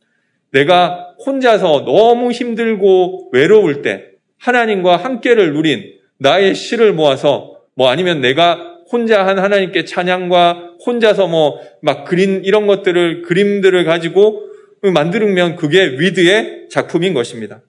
[0.54, 4.06] 내가 혼자서 너무 힘들고 외로울 때
[4.38, 11.74] 하나님과 함께를 누린 나의 시를 모아서 뭐 아니면 내가 혼자 한 하나님께 찬양과 혼자서 뭐
[11.84, 14.42] 막 그린 이런 것들을 그림들을 가지고
[14.80, 17.60] 만들면 그게 위드의 작품인 것입니다.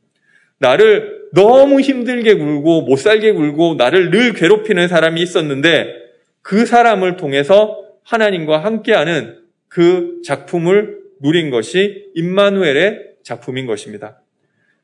[0.60, 5.94] 나를 너무 힘들게 굴고 못 살게 굴고 나를 늘 괴롭히는 사람이 있었는데
[6.42, 9.36] 그 사람을 통해서 하나님과 함께하는
[9.68, 14.22] 그 작품을 누린 것이 임마누엘의 작품인 것입니다.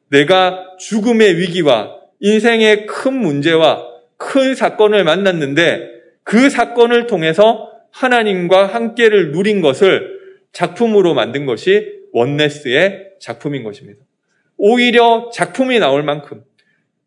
[0.10, 5.88] 내가 죽음의 위기와 인생의 큰 문제와 큰 사건을 만났는데
[6.23, 10.19] 그 사건을 통해서 하나님과 함께를 누린 것을
[10.51, 13.99] 작품으로 만든 것이 원네스의 작품인 것입니다.
[14.58, 16.43] 오히려 작품이 나올 만큼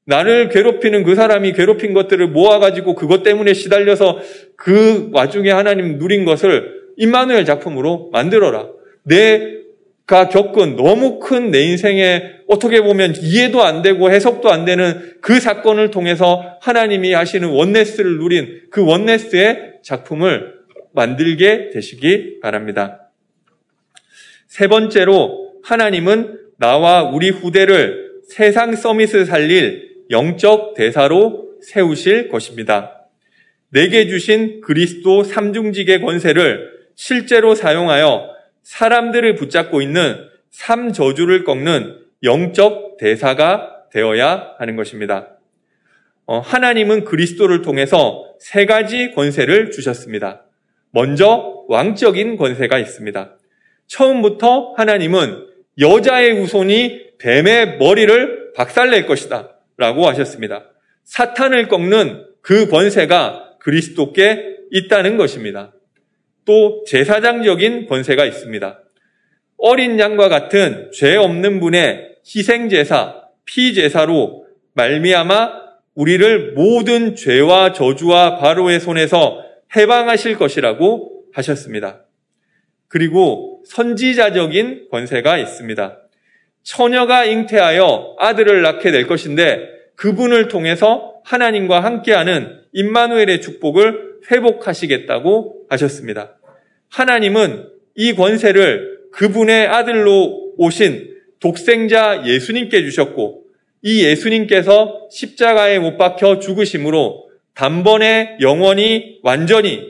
[0.06, 4.18] 나를 괴롭히는 그 사람이 괴롭힌 것들을 모아가지고 그것 때문에 시달려서
[4.56, 8.68] 그 와중에 하나님 누린 것을 임마누엘 작품으로 만들어라.
[9.04, 15.40] 내가 겪은 너무 큰 내 인생에 어떻게 보면 이해도 안 되고 해석도 안 되는 그
[15.40, 20.54] 사건을 통해서 하나님이 하시는 원네스를 누린 그 원네스의 작품을
[20.92, 23.10] 만들게 되시기 바랍니다.
[24.46, 33.08] 세 번째로 하나님은 나와 우리 후대를 세상 서밋을 살릴 영적 대사로 세우실 것입니다.
[33.70, 38.33] 내게 주신 그리스도 삼중직의 권세를 실제로 사용하여
[38.64, 45.28] 사람들을 붙잡고 있는 삼저주를 꺾는 영적 대사가 되어야 하는 것입니다.
[46.26, 50.42] 어, 하나님은 그리스도를 통해서 세 가지 권세를 주셨습니다.
[50.90, 53.36] 먼저 왕적인 권세가 있습니다.
[53.86, 55.46] 처음부터 하나님은
[55.80, 59.50] 여자의 후손이 뱀의 머리를 박살낼 것이다.
[59.76, 60.70] 라고 하셨습니다.
[61.04, 65.72] 사탄을 꺾는 그 권세가 그리스도께 있다는 것입니다.
[66.44, 68.80] 또 제사장적인 권세가 있습니다.
[69.56, 75.64] 어린 양과 같은 죄 없는 분의 희생 제사, 피 제사로 말미암아
[75.94, 79.42] 우리를 모든 죄와 저주와 바로의 손에서
[79.76, 82.04] 해방하실 것이라고 하셨습니다.
[82.88, 85.98] 그리고 선지자적인 권세가 있습니다.
[86.62, 96.36] 처녀가 잉태하여 아들을 낳게 될 것인데 그분을 통해서 하나님과 함께하는 임마누엘의 축복을 회복하시겠다고 하셨습니다.
[96.88, 103.44] 하나님은 이 권세를 그분의 아들로 오신 독생자 예수님께 주셨고
[103.82, 109.82] 이 예수님께서 십자가에 못 박혀 죽으심으로 단번에 영원히 완전히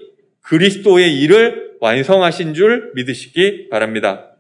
[0.43, 4.33] 그리스도의 일을 완성하신 줄 믿으시기 바랍니다.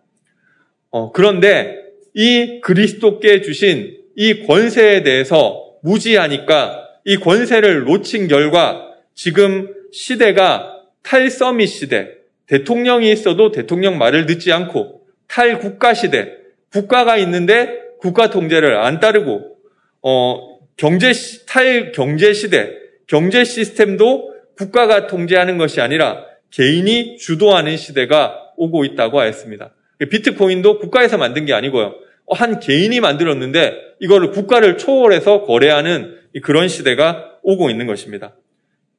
[0.90, 1.76] 어, 그런데
[2.14, 12.08] 이 그리스도께 주신 이 권세에 대해서 무지하니까 이 권세를 놓친 결과 지금 시대가 탈서밋 시대,
[12.48, 16.32] 대통령이 있어도 대통령 말을 듣지 않고 탈국가 시대,
[16.72, 19.56] 국가가 있는데 국가 통제를 안 따르고
[20.02, 21.12] 어, 경제
[21.46, 22.72] 탈 경제 시대,
[23.06, 29.74] 경제 시스템도 국가가 통제하는 것이 아니라 개인이 주도하는 시대가 오고 있다고 하였습니다.
[30.10, 31.94] 비트코인도 국가에서 만든 게 아니고요.
[32.30, 38.34] 한 개인이 만들었는데 이거를 국가를 초월해서 거래하는 그런 시대가 오고 있는 것입니다.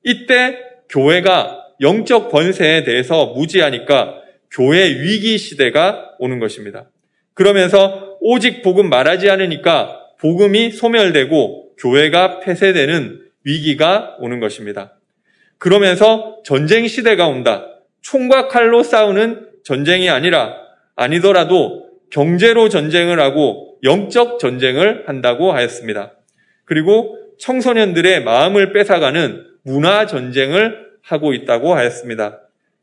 [0.04, 4.22] 이때 교회가 영적 권세에 대해서 무지하니까
[4.52, 6.90] 교회 위기 시대가 오는 것입니다.
[7.34, 14.94] 그러면서 오직 복음 말하지 않으니까 복음이 소멸되고 교회가 폐쇄되는 위기가 오는 것입니다.
[15.58, 17.68] 그러면서 전쟁 시대가 온다.
[18.02, 20.56] 총과 칼로 싸우는 전쟁이 아니라
[20.96, 26.14] 아니더라도 경제로 전쟁을 하고 영적 전쟁을 한다고 하였습니다.
[26.64, 32.42] 그리고 청소년들의 마음을 뺏어가는 문화 전쟁을 하고 있다고 하였습니다.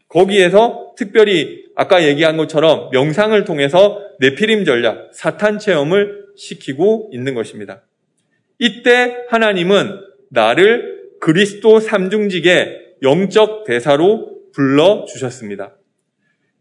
[0.09, 7.83] 거기에서 특별히 아까 얘기한 것처럼 명상을 통해서 내피림 전략, 사탄 체험을 시키고 있는 것입니다.
[8.59, 15.76] 이때 하나님은 나를 그리스도 삼중직의 영적 대사로 불러 주셨습니다.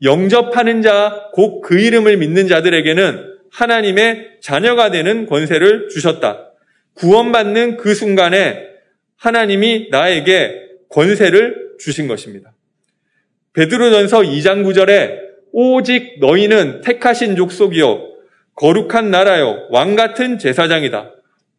[0.04, 6.52] 영접하는 자, 곧 그 이름을 믿는 자들에게는 하나님의 자녀가 되는 권세를 주셨다.
[6.96, 8.71] 구원받는 그 순간에
[9.22, 12.54] 하나님이 나에게 권세를 주신 것입니다.
[13.54, 15.20] 베드로전서 2장 9절에
[15.52, 18.08] 오직 너희는 택하신 족속이요
[18.56, 21.12] 거룩한 나라요 왕 같은 제사장이다.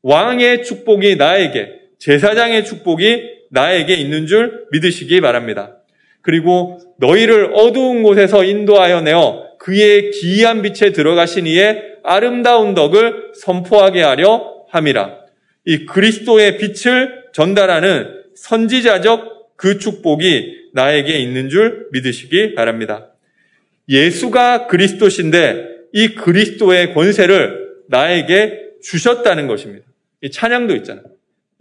[0.02, 1.68] 왕의 축복이 나에게
[2.00, 5.76] 제사장의 축복이 나에게 있는 줄 믿으시기 바랍니다.
[6.20, 14.64] 그리고 너희를 어두운 곳에서 인도하여 내어 그의 기이한 빛에 들어가신 이의 아름다운 덕을 선포하게 하려
[14.70, 15.18] 함이라.
[15.64, 23.08] 이 그리스도의 빛을 전달하는 선지자적 그 축복이 나에게 있는 줄 믿으시기 바랍니다.
[23.88, 29.86] 예수가 그리스도신데 이 그리스도의 권세를 나에게 주셨다는 것입니다.
[30.22, 31.04] 이 찬양도 있잖아요.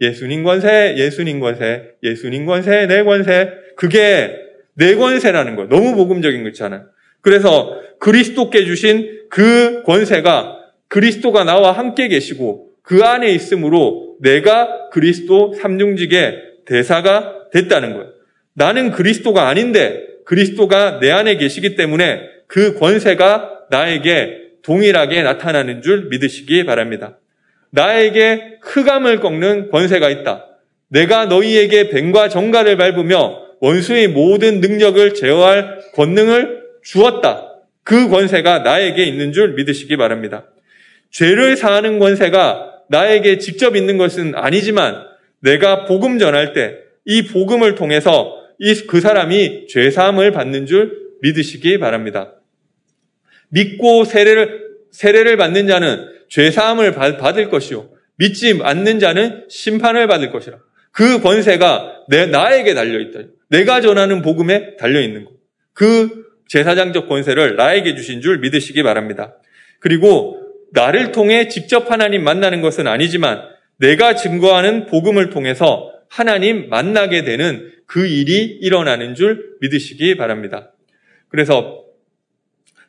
[0.00, 3.50] 예수님 권세, 예수님 권세, 예수님 권세, 내 권세.
[3.76, 4.36] 그게
[4.74, 5.68] 내 권세라는 거예요.
[5.68, 6.86] 너무 복음적인 거잖아요.
[7.20, 10.58] 그래서 그리스도께 주신 그 권세가
[10.88, 18.12] 그리스도가 나와 함께 계시고 그 안에 있으므로 내가 그리스도 삼중직의 대사가 됐다는 거예요.
[18.54, 26.64] 나는 그리스도가 아닌데 그리스도가 내 안에 계시기 때문에 그 권세가 나에게 동일하게 나타나는 줄 믿으시기
[26.64, 27.18] 바랍니다.
[27.70, 30.46] 나에게 흑암을 꺾는 권세가 있다.
[30.88, 37.48] 내가 너희에게 뱀과 정갈을 밟으며 원수의 모든 능력을 제어할 권능을 주었다.
[37.82, 40.44] 그 권세가 나에게 있는 줄 믿으시기 바랍니다.
[41.10, 45.04] 죄를 사하는 권세가 나에게 직접 있는 것은 아니지만
[45.40, 51.78] 내가 복음 전할 때 이 복음을 통해서 이 그 사람이 죄 사함을 받는 줄 믿으시기
[51.78, 52.34] 바랍니다.
[53.48, 60.58] 믿고 세례를 세례를 받는 자는 죄 사함을 받을 것이요 믿지 않는 자는 심판을 받을 것이라.
[60.92, 63.20] 그 권세가 내 나에게 달려 있다.
[63.48, 65.32] 내가 전하는 복음에 달려 있는 것.
[65.72, 69.34] 그 제사장적 권세를 나에게 주신 줄 믿으시기 바랍니다.
[69.80, 70.41] 그리고
[70.72, 73.42] 나를 통해 직접 하나님 만나는 것은 아니지만
[73.78, 80.72] 내가 증거하는 복음을 통해서 하나님 만나게 되는 그 일이 일어나는 줄 믿으시기 바랍니다.
[81.28, 81.84] 그래서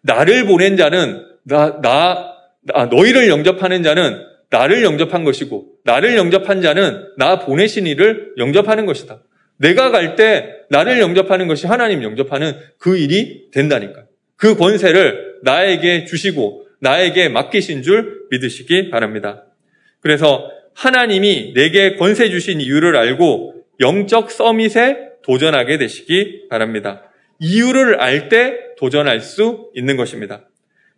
[0.01, 7.05] 나를 보낸 자는 나, 나, 나 너희를 영접하는 자는 나를 영접한 것이고 나를 영접한 자는
[7.17, 9.21] 나 보내신 이를 영접하는 것이다.
[9.57, 14.05] 내가 갈 때 나를 영접하는 것이 하나님 영접하는 그 일이 된다니까.
[14.35, 19.45] 그 권세를 나에게 주시고 나에게 맡기신 줄 믿으시기 바랍니다.
[20.01, 27.03] 그래서 하나님이 내게 권세 주신 이유를 알고 영적 서밋에 도전하게 되시기 바랍니다.
[27.39, 30.47] 이유를 알 때 도전할 수 있는 것입니다.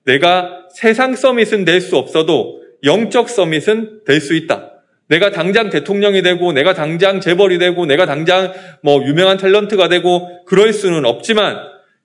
[0.06, 4.72] 내가 세상 서밋은 될 수 없어도 영적 서밋은 될 수 있다.
[5.08, 10.74] 내가 당장 대통령이 되고, 내가 당장 재벌이 되고, 내가 당장 뭐 유명한 탤런트가 되고, 그럴
[10.74, 11.58] 수는 없지만,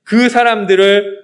[0.04, 1.18] 그 사람들을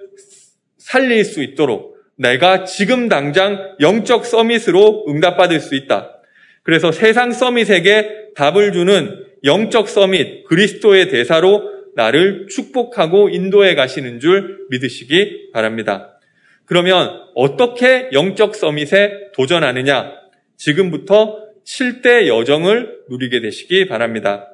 [0.79, 6.21] 살릴 수 있도록 내가 지금 당장 영적 서밋으로 응답받을 수 있다.
[6.63, 15.51] 그래서 세상 서밋에게 답을 주는 영적 서밋, 그리스도의 대사로 나를 축복하고 인도해 가시는 줄 믿으시기
[15.53, 16.19] 바랍니다.
[16.65, 20.11] 그러면 어떻게 영적 서밋에 도전하느냐?
[20.57, 24.49] 지금부터 7대 여정을 누리게 되시기 바랍니다.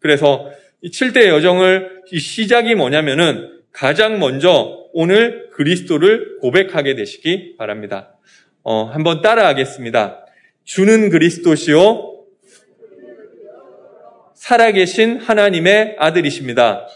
[0.00, 0.50] 그래서
[0.80, 8.14] 이 7대 여정을 시작이 뭐냐면은 가장 먼저 오늘 그리스도를 고백하게 되시기 바랍니다.
[8.62, 10.24] 어, 한번 따라하겠습니다.
[10.64, 12.24] 주는 그리스도시요
[14.34, 16.86] 살아계신 하나님의 아들이십니다.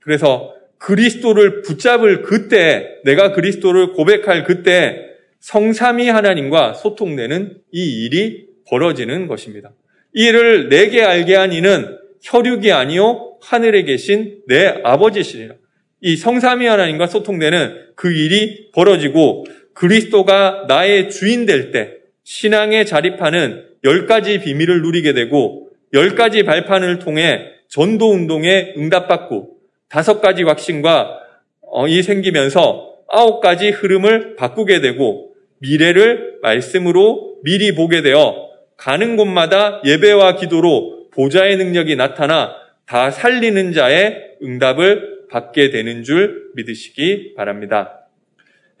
[0.00, 9.72] 그래서 그리스도를 붙잡을 그때, 내가 그리스도를 고백할 그때 성삼위 하나님과 소통되는 이 일이 벌어지는 것입니다.
[10.12, 15.54] 이를 내게 알게 한 이는 혈육이 아니요 하늘에 계신 내 아버지시리라.
[16.00, 21.92] 이 성삼위 하나님과 소통되는 그 일이 벌어지고 그리스도가 나의 주인 될 때
[22.24, 29.56] 신앙에 자립하는 열 가지 비밀을 누리게 되고 열 가지 발판을 통해 전도 운동에 응답받고
[29.88, 31.18] 다섯 가지 확신과
[31.60, 39.82] 어, 이 생기면서 아홉 가지 흐름을 바꾸게 되고 미래를 말씀으로 미리 보게 되어 가는 곳마다
[39.84, 48.08] 예배와 기도로 보좌의 능력이 나타나 다 살리는 자의 응답을 받게 되는 줄 믿으시기 바랍니다.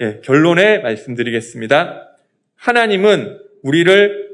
[0.00, 2.16] 예, 결론에 말씀드리겠습니다.
[2.56, 4.30] 하나님은 우리를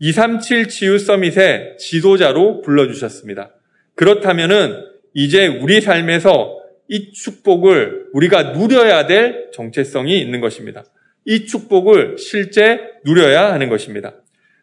[0.00, 3.54] 237 치유 서밋의 지도자로 불러주셨습니다.
[3.94, 6.58] 그렇다면은 이제 우리 삶에서
[6.88, 10.84] 이 축복을 우리가 누려야 될 정체성이 있는 것입니다.
[11.24, 14.14] 이 축복을 실제 누려야 하는 것입니다.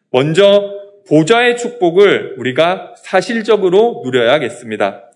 [0.09, 5.11] 먼저 보좌의 축복을 우리가 사실적으로 누려야겠습니다.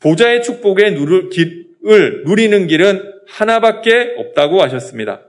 [0.00, 5.22] 보좌의 축복의 누를 길을 누리는 길은 하나밖에 없다고 하셨습니다.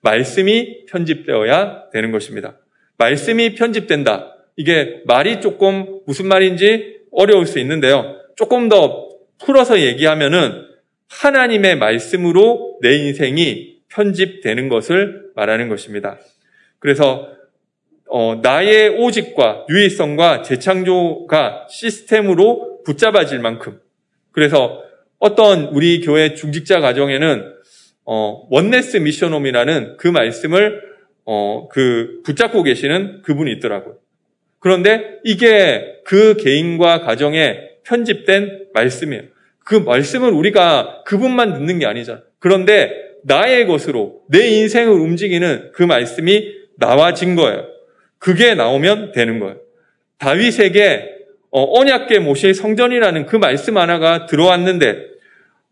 [0.00, 2.58] 말씀이 편집되어야 되는 것입니다.
[2.98, 4.36] 말씀이 편집된다.
[4.56, 8.16] 이게 말이 조금 무슨 말인지 어려울 수 있는데요.
[8.36, 9.08] 조금 더
[9.38, 10.66] 풀어서 얘기하면은
[11.08, 16.18] 하나님의 말씀으로 내 인생이 편집되는 것을 말하는 것입니다.
[16.78, 17.28] 그래서
[18.16, 23.80] 어, 나의 오직과 유의성과 재창조가 시스템으로 붙잡아질 만큼
[24.30, 24.84] 그래서
[25.18, 27.54] 어떤 우리 교회 중직자 가정에는
[28.04, 30.80] 어, 원네스 미션홈이라는 그 말씀을
[31.24, 33.96] 어, 그 붙잡고 계시는 그분이 있더라고요.
[34.60, 39.24] 그런데 이게 그 개인과 가정에 편집된 말씀이에요.
[39.64, 42.22] 그 말씀을 우리가 그분만 듣는 게 아니잖아.
[42.38, 42.92] 그런데
[43.24, 47.73] 나의 것으로 내 인생을 움직이는 그 말씀이 나와진 거예요.
[48.24, 49.58] 그게 나오면 되는 거예요.
[50.16, 51.10] 다윗에게
[51.50, 54.96] 어, 언약계 모실 성전이라는 그 말씀 하나가 들어왔는데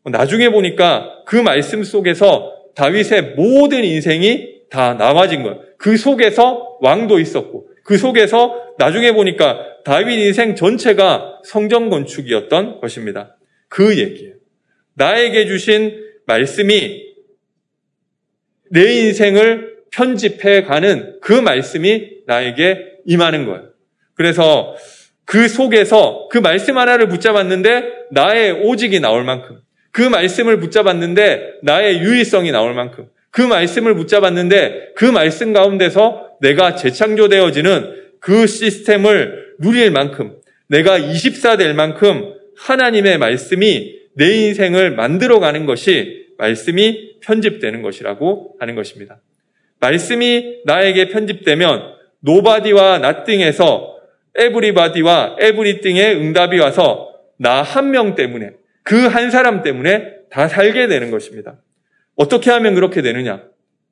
[0.05, 5.62] 나중에 보니까 그 말씀 속에서 다윗의 모든 인생이 다 나와진 거예요.
[5.78, 13.38] 그 속에서 왕도 있었고 그 속에서 나중에 보니까 다윗 인생 전체가 성전 건축이었던 것입니다.
[13.68, 14.34] 그 얘기예요.
[14.92, 17.14] 나에게 주신 말씀이
[18.70, 23.68] 내 인생을 편집해 가는 그 말씀이 나에게 임하는 거예요.
[24.14, 24.74] 그래서
[25.24, 29.61] 그 속에서 그 말씀 하나를 붙잡았는데 나의 오직이 나올 만큼
[29.93, 38.03] 그 말씀을 붙잡았는데 나의 유의성이 나올 만큼 그 말씀을 붙잡았는데 그 말씀 가운데서 내가 재창조되어지는
[38.20, 40.36] 그 시스템을 누릴 만큼
[40.68, 49.20] 내가 24될 만큼 하나님의 말씀이 내 인생을 만들어가는 것이 말씀이 편집되는 것이라고 하는 것입니다.
[49.83, 53.97] 말씀이 나에게 편집되면 노바디와 나띵에서
[54.35, 58.53] 에브리바디와 에브리띵의 응답이 와서 나 한 명 때문에
[58.85, 61.61] 그 한 사람 때문에 다 살게 되는 것입니다.
[62.16, 63.43] 어떻게 하면 그렇게 되느냐?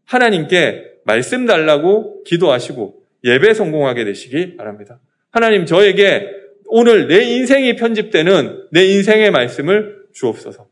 [0.06, 5.00] 하나님께 말씀 달라고 기도하시고 예배 성공하게 되시기 바랍니다.
[5.32, 6.28] 하나님 저에게
[6.66, 10.68] 오늘 내 인생이 편집되는 내 인생의 말씀을 주옵소서.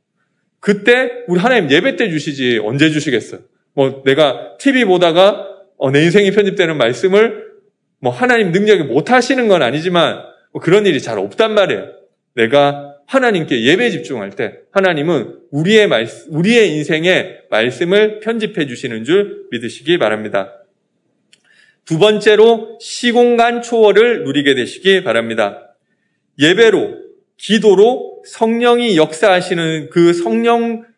[0.60, 3.40] 그때 우리 하나님 예배 때 주시지 언제 주시겠어요?
[3.78, 7.44] 뭐 내가 TV 보다가 어, 내 인생이 편집되는 말씀을
[8.00, 10.20] 뭐 하나님 능력이 못 하시는 건 아니지만
[10.50, 11.92] 뭐 그런 일이 잘 없단 말이에요.
[12.34, 19.96] 내가 하나님께 예배 집중할 때 하나님은 우리의 말씀, 우리의 인생의 말씀을 편집해 주시는 줄 믿으시기
[19.98, 20.54] 바랍니다.
[21.84, 25.76] 두 번째로 시공간 초월을 누리게 되시기 바랍니다.
[26.40, 26.96] 예배로,
[27.36, 30.88] 기도로 성령이 역사하시는 그 성령의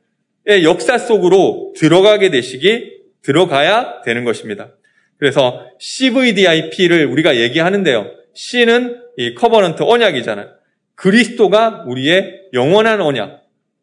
[0.47, 4.73] 역사 속으로 들어가게 되시기, 들어가야 되는 것입니다.
[5.19, 8.11] 그래서 CVDIP를 우리가 얘기하는데요.
[8.35, 10.49] C는 이 covenant 언약이잖아요.
[10.95, 13.43] 그리스도가 우리의 영원한 언약.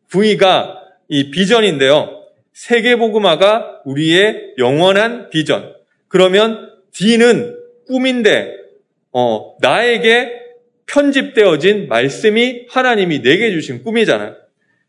[0.10, 2.24] V가 이 비전인데요.
[2.54, 5.76] 세계복음화가 우리의 영원한 비전.
[6.08, 7.56] 그러면 D는
[7.88, 8.56] 꿈인데,
[9.12, 10.32] 어, 나에게
[10.88, 14.36] 편집되어진 말씀이 하나님이 내게 주신 꿈이잖아요.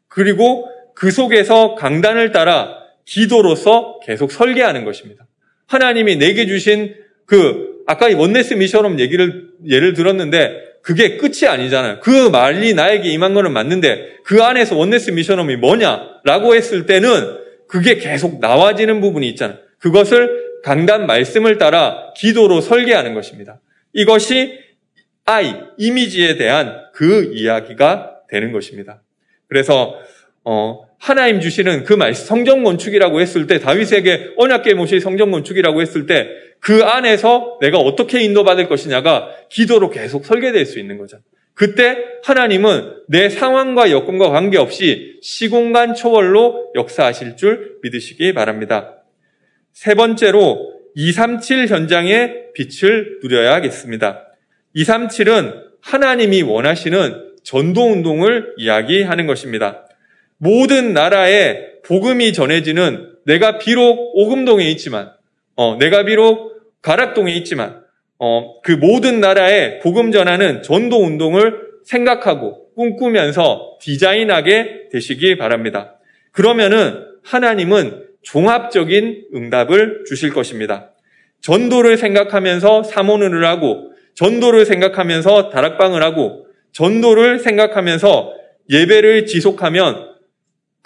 [0.07, 0.69] 그리고
[0.99, 5.29] 그 속에서 강단을 따라 기도로서 계속 설계하는 것입니다.
[5.69, 6.93] 하나님이 내게 주신
[7.25, 12.01] 그 아까 이 원네스 미션업 얘기를 예를 들었는데 그게 끝이 아니잖아요.
[12.01, 17.39] 그 말이 나에게 임한 거는 맞는데 그 안에서 원네스 미션업이 뭐냐라고 했을 때는
[17.69, 19.59] 그게 계속 나와지는 부분이 있잖아요.
[19.79, 23.61] 그것을 강단 말씀을 따라 기도로 설계하는 것입니다.
[23.93, 24.59] 이것이
[25.27, 29.01] I, 이미지에 대한 그 이야기가 되는 것입니다.
[29.47, 29.95] 그래서
[30.51, 36.07] 어, 하나님 주시는 그 말씀, 성전 건축이라고 했을 때 다윗에게 언약계 모시 성전 건축이라고 했을
[36.07, 41.19] 때 그 안에서 내가 어떻게 인도받을 것이냐가 기도로 계속 설계될 수 있는 거죠.
[41.55, 49.03] 그때 하나님은 내 상황과 여건과 관계없이 시공간 초월로 역사하실 줄 믿으시기 바랍니다.
[49.73, 54.25] 세 번째로 237 현장의 빛을 누려야겠습니다.
[54.77, 59.88] 237은 하나님이 원하시는 전도 운동을 이야기하는 것입니다.
[60.39, 65.13] 모든 나라에 복음이 전해지는 내가 비록 오금동에 있지만,
[65.57, 67.83] 어, 내가 비록 가락동에 있지만,
[68.19, 75.97] 어, 그 모든 나라에 복음 전하는 전도 운동을 생각하고 꿈꾸면서 디자인하게 되시기 바랍니다.
[76.33, 80.91] 그러면은 하나님은 종합적인 응답을 주실 것입니다.
[81.41, 88.35] 전도를 생각하면서 사모를 하고, 전도를 생각하면서 다락방을 하고, 전도를 생각하면서
[88.71, 90.18] 예배를 지속하면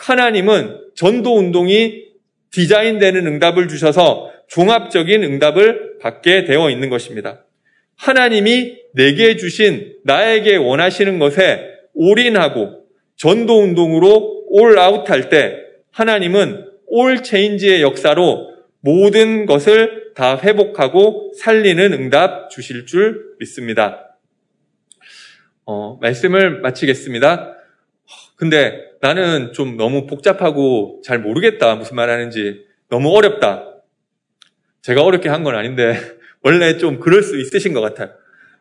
[0.02, 2.06] 하나님은 전도 운동이
[2.50, 7.44] 디자인되는 응답을 주셔서 종합적인 응답을 받게 되어 있는 것입니다.
[7.96, 12.82] 하나님이 내게 주신 나에게 원하시는 것에 올인하고
[13.16, 15.56] 전도 운동으로 올 아웃 할 때
[15.92, 18.50] 하나님은 올 체인지의 역사로
[18.80, 24.18] 모든 것을 다 회복하고 살리는 응답 주실 줄 믿습니다.
[25.64, 27.56] 어, 말씀을 마치겠습니다.
[28.36, 31.74] 근데 나는 좀 너무 복잡하고 잘 모르겠다.
[31.74, 32.64] 무슨 말 하는지.
[32.88, 33.66] 너무 어렵다.
[34.80, 35.96] 제가 어렵게 한 건 아닌데,
[36.42, 38.14] 원래 좀 그럴 수 있으신 것 같아요.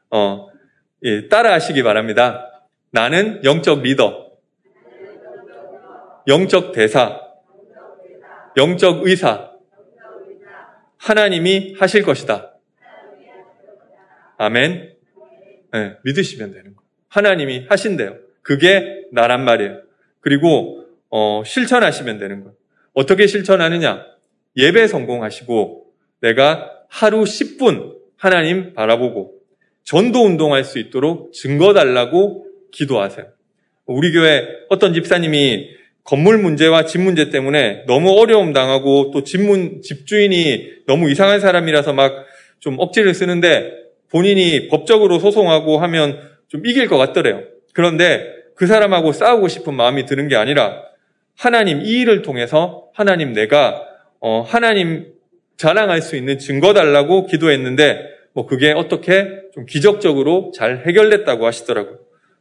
[0.10, 0.48] 어,
[1.04, 2.64] 예, 따라 하시기 바랍니다.
[2.90, 4.32] 나는 영적 리더,
[6.28, 7.22] 영적 대사,
[8.58, 9.52] 영적 의사,
[10.98, 12.56] 하나님이 하실 것이다.
[14.38, 14.96] 아멘.
[15.74, 16.90] 네, 믿으시면 되는 거예요.
[17.10, 18.18] 하나님이 하신대요.
[18.42, 19.82] 그게 나란 말이에요.
[20.22, 22.56] 그리고 어, 실천하시면 되는 거예요.
[22.94, 24.06] 어떻게 실천하느냐?
[24.56, 25.86] 예배 성공하시고
[26.22, 29.34] 내가 하루 10분 하나님 바라보고
[29.84, 33.26] 전도 운동할 수 있도록 증거 달라고 기도하세요.
[33.88, 35.70] 우리 교회 어떤 집사님이
[36.04, 42.32] 건물 문제와 집 문제 때문에 너무 어려움 당하고 또 집문, 집주인이 너무 이상한 사람이라서 막
[42.62, 43.74] 좀 억지를 쓰는데
[44.10, 47.44] 본인이 법적으로 소송하고 하면 좀 이길 것 같더래요.
[47.74, 48.26] 그런데
[48.56, 50.84] 그 사람하고 싸우고 싶은 마음이 드는 게 아니라
[51.38, 53.84] 하나님 이 일을 통해서 하나님 내가
[54.20, 55.14] 어, 하나님
[55.58, 62.00] 자랑할 수 있는 증거 달라고 기도했는데 뭐 그게 어떻게 좀 기적적으로 잘 해결됐다고 하시더라고요.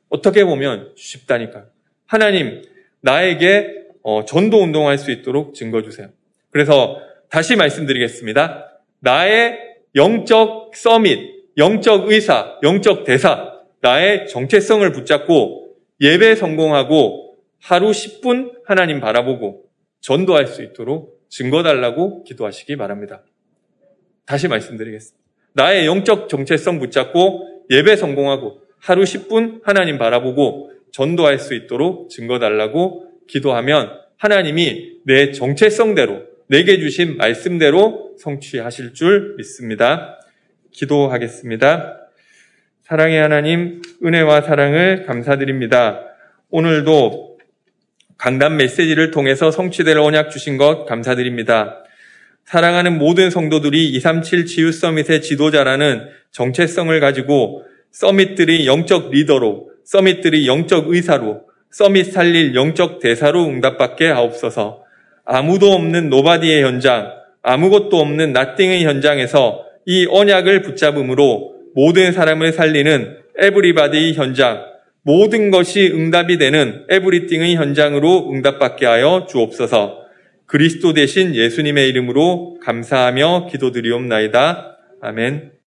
[0.09, 1.65] 어떻게 보면 쉽다니까.
[2.07, 2.63] 하나님
[3.01, 6.09] 나에게 어, 전도 운동할 수 있도록 증거 주세요.
[6.51, 8.81] 그래서 다시 말씀드리겠습니다.
[9.01, 9.59] 나의
[9.95, 11.19] 영적 서밋,
[11.57, 15.60] 영적 의사, 영적 대사, 나의 정체성을 붙잡고
[16.01, 19.65] 예배 성공하고 하루 10분 하나님 바라보고
[20.01, 23.23] 전도할 수 있도록 증거 달라고 기도하시기 바랍니다.
[24.25, 25.21] 다시 말씀드리겠습니다.
[25.53, 33.07] 나의 영적 정체성 붙잡고 예배 성공하고 하루 10분 하나님 바라보고 전도할 수 있도록 증거 달라고
[33.29, 40.21] 기도하면 하나님이 내 정체성대로 내게 주신 말씀대로 성취하실 줄 믿습니다.
[40.73, 42.00] 기도하겠습니다.
[42.91, 46.01] 사랑의 하나님, 은혜와 사랑을 감사드립니다.
[46.51, 47.39] 오늘도
[48.19, 51.85] 강단 메시지를 통해서 성취될 언약 주신 것 감사드립니다.
[52.47, 57.63] 사랑하는 모든 성도들이 237 치유 summit의 지도자라는 정체성을 가지고
[57.93, 64.83] summit들의 영적 리더로, summit들의 영적 의사로, summit 살릴 영적 대사로 응답받게 하옵소서.
[65.25, 67.13] 아무도 없는 nobody의 현장,
[67.43, 74.65] 아무것도 없는 nothing의 현장에서 이 언약을 붙잡음으로 모든 사람을 살리는 everybody 현장,
[75.03, 80.01] 모든 것이 응답이 되는 에브리띵의 현장으로 응답받게 하여 주옵소서.
[80.47, 84.77] 그리스도 대신 예수님의 이름으로 감사하며 기도드리옵나이다.
[85.01, 85.53] 아멘.